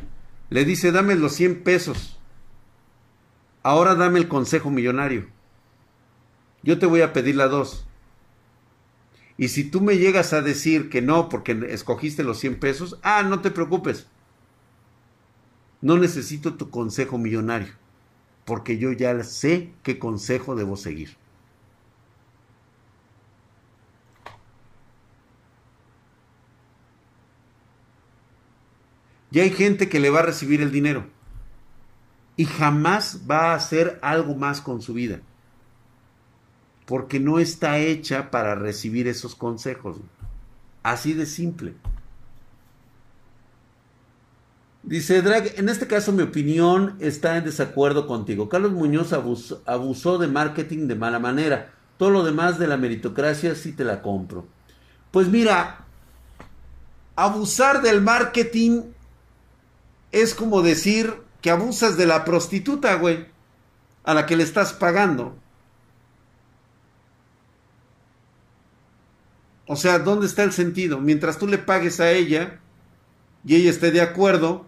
[0.50, 2.18] le dice, dame los 100 pesos.
[3.62, 5.28] Ahora dame el consejo millonario.
[6.64, 7.86] Yo te voy a pedir la dos.
[9.38, 13.22] Y si tú me llegas a decir que no porque escogiste los 100 pesos, ah,
[13.22, 14.08] no te preocupes.
[15.82, 17.76] No necesito tu consejo millonario
[18.44, 21.16] porque yo ya sé qué consejo debo seguir.
[29.38, 31.06] Y hay gente que le va a recibir el dinero
[32.38, 35.20] y jamás va a hacer algo más con su vida.
[36.88, 39.98] Porque no está hecha para recibir esos consejos.
[40.82, 41.76] Así de simple.
[44.82, 48.50] Dice Drag, en este caso mi opinión está en desacuerdo contigo.
[48.50, 51.76] Carlos Muñoz abusó, de marketing de mala manera.
[51.98, 54.48] Todo lo demás de la meritocracia sí te la compro.
[55.12, 55.86] Pues mira,
[57.16, 58.97] abusar del marketing
[60.12, 63.28] es como decir que abusas de la prostituta, güey,
[64.04, 65.36] a la que le estás pagando.
[69.68, 71.00] O sea, ¿dónde está el sentido?
[71.00, 72.60] Mientras tú le pagues a ella
[73.46, 74.66] y ella esté de acuerdo,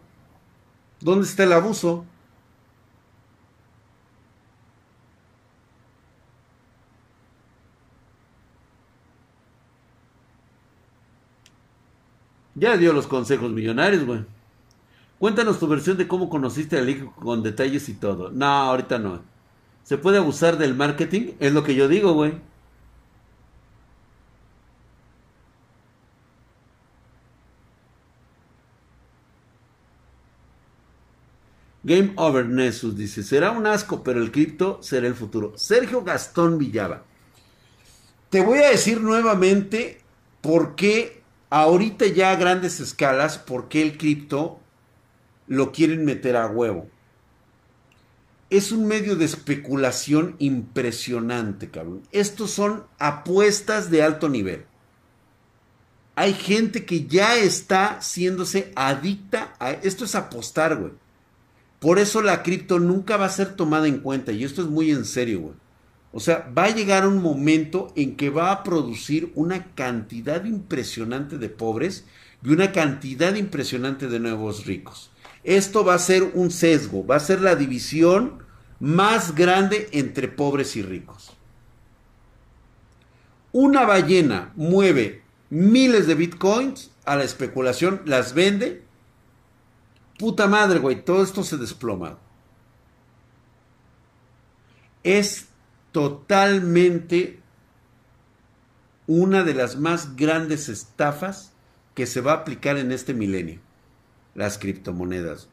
[1.01, 2.05] ¿Dónde está el abuso?
[12.55, 14.25] Ya dio los consejos millonarios, güey.
[15.19, 18.31] Cuéntanos tu versión de cómo conociste al hijo con detalles y todo.
[18.31, 19.21] No, ahorita no.
[19.83, 22.33] Se puede abusar del marketing, es lo que yo digo, güey.
[31.83, 35.53] Game Over Nessus dice, será un asco, pero el cripto será el futuro.
[35.57, 37.03] Sergio Gastón Villaba.
[38.29, 40.01] Te voy a decir nuevamente
[40.41, 44.59] por qué ahorita ya a grandes escalas, por qué el cripto
[45.49, 46.87] lo quieren meter a huevo.
[48.49, 52.03] Es un medio de especulación impresionante, cabrón.
[52.11, 54.65] Estos son apuestas de alto nivel.
[56.15, 59.71] Hay gente que ya está haciéndose adicta a...
[59.71, 60.93] Esto es apostar, güey.
[61.79, 64.31] Por eso la cripto nunca va a ser tomada en cuenta.
[64.31, 65.55] Y esto es muy en serio, güey.
[66.11, 71.37] O sea, va a llegar un momento en que va a producir una cantidad impresionante
[71.37, 72.05] de pobres
[72.43, 75.11] y una cantidad impresionante de nuevos ricos.
[75.49, 78.43] Esto va a ser un sesgo, va a ser la división
[78.79, 81.31] más grande entre pobres y ricos.
[83.51, 88.83] Una ballena mueve miles de bitcoins a la especulación, las vende
[90.19, 92.19] Puta madre, güey, todo esto se desploma.
[95.01, 95.47] Es
[95.91, 97.39] totalmente
[99.07, 101.53] una de las más grandes estafas
[101.95, 103.61] que se va a aplicar en este milenio.
[104.39, 105.49] Las criptomonedas.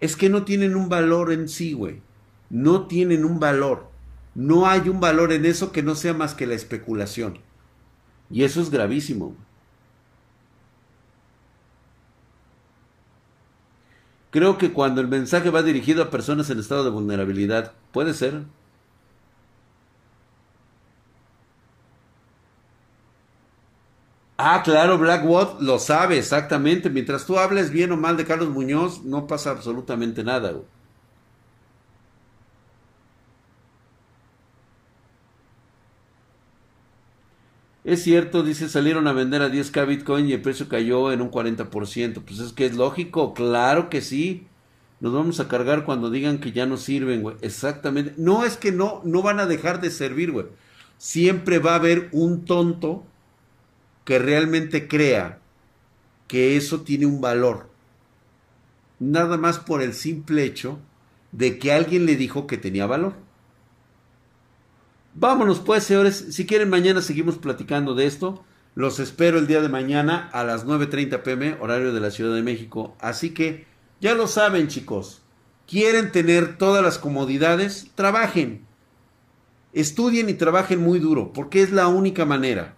[0.00, 2.02] Es que no tienen un valor en sí, güey.
[2.50, 3.86] No tienen un valor.
[4.34, 7.38] No hay un valor en eso que no sea más que la especulación.
[8.28, 9.36] Y eso es gravísimo.
[14.32, 18.42] Creo que cuando el mensaje va dirigido a personas en estado de vulnerabilidad, puede ser.
[24.36, 26.88] Ah, claro, Blackwood lo sabe exactamente.
[26.90, 30.52] Mientras tú hables bien o mal de Carlos Muñoz, no pasa absolutamente nada.
[37.84, 41.30] Es cierto, dice, salieron a vender a 10k Bitcoin y el precio cayó en un
[41.30, 42.22] 40%.
[42.24, 44.46] Pues es que es lógico, claro que sí.
[45.00, 47.36] Nos vamos a cargar cuando digan que ya no sirven, güey.
[47.42, 48.14] Exactamente.
[48.16, 50.46] No es que no, no van a dejar de servir, güey.
[50.96, 53.04] Siempre va a haber un tonto
[54.04, 55.40] que realmente crea
[56.28, 57.68] que eso tiene un valor.
[58.98, 60.78] Nada más por el simple hecho
[61.32, 63.14] de que alguien le dijo que tenía valor.
[65.14, 66.26] Vámonos pues, señores.
[66.30, 68.44] Si quieren, mañana seguimos platicando de esto.
[68.74, 72.42] Los espero el día de mañana a las 9.30 pm, horario de la Ciudad de
[72.42, 72.96] México.
[72.98, 73.66] Así que
[74.00, 75.22] ya lo saben, chicos.
[75.68, 78.66] Quieren tener todas las comodidades, trabajen.
[79.72, 82.74] Estudien y trabajen muy duro, porque es la única manera.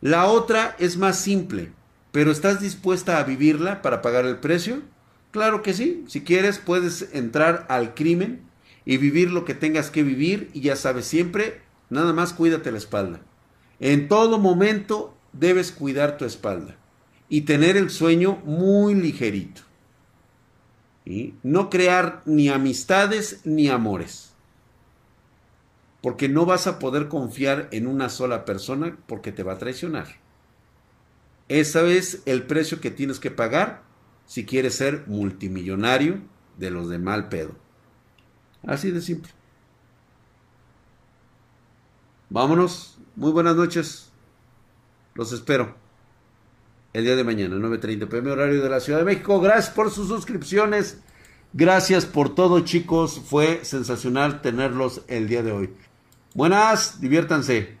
[0.00, 1.72] La otra es más simple,
[2.12, 4.82] pero ¿estás dispuesta a vivirla para pagar el precio?
[5.30, 6.04] Claro que sí.
[6.08, 8.42] Si quieres, puedes entrar al crimen
[8.84, 12.78] y vivir lo que tengas que vivir y ya sabes siempre Nada más cuídate la
[12.78, 13.20] espalda.
[13.78, 16.76] En todo momento debes cuidar tu espalda
[17.28, 19.62] y tener el sueño muy ligerito.
[21.04, 24.32] y No crear ni amistades ni amores.
[26.06, 30.06] Porque no vas a poder confiar en una sola persona porque te va a traicionar.
[31.48, 33.82] Ese es el precio que tienes que pagar
[34.24, 36.20] si quieres ser multimillonario
[36.58, 37.56] de los de mal pedo.
[38.64, 39.32] Así de simple.
[42.30, 42.98] Vámonos.
[43.16, 44.12] Muy buenas noches.
[45.16, 45.74] Los espero.
[46.92, 49.40] El día de mañana, 9.30 pm, horario de la Ciudad de México.
[49.40, 51.00] Gracias por sus suscripciones.
[51.52, 53.20] Gracias por todo, chicos.
[53.26, 55.74] Fue sensacional tenerlos el día de hoy.
[56.36, 57.78] Buenas, diviértanse.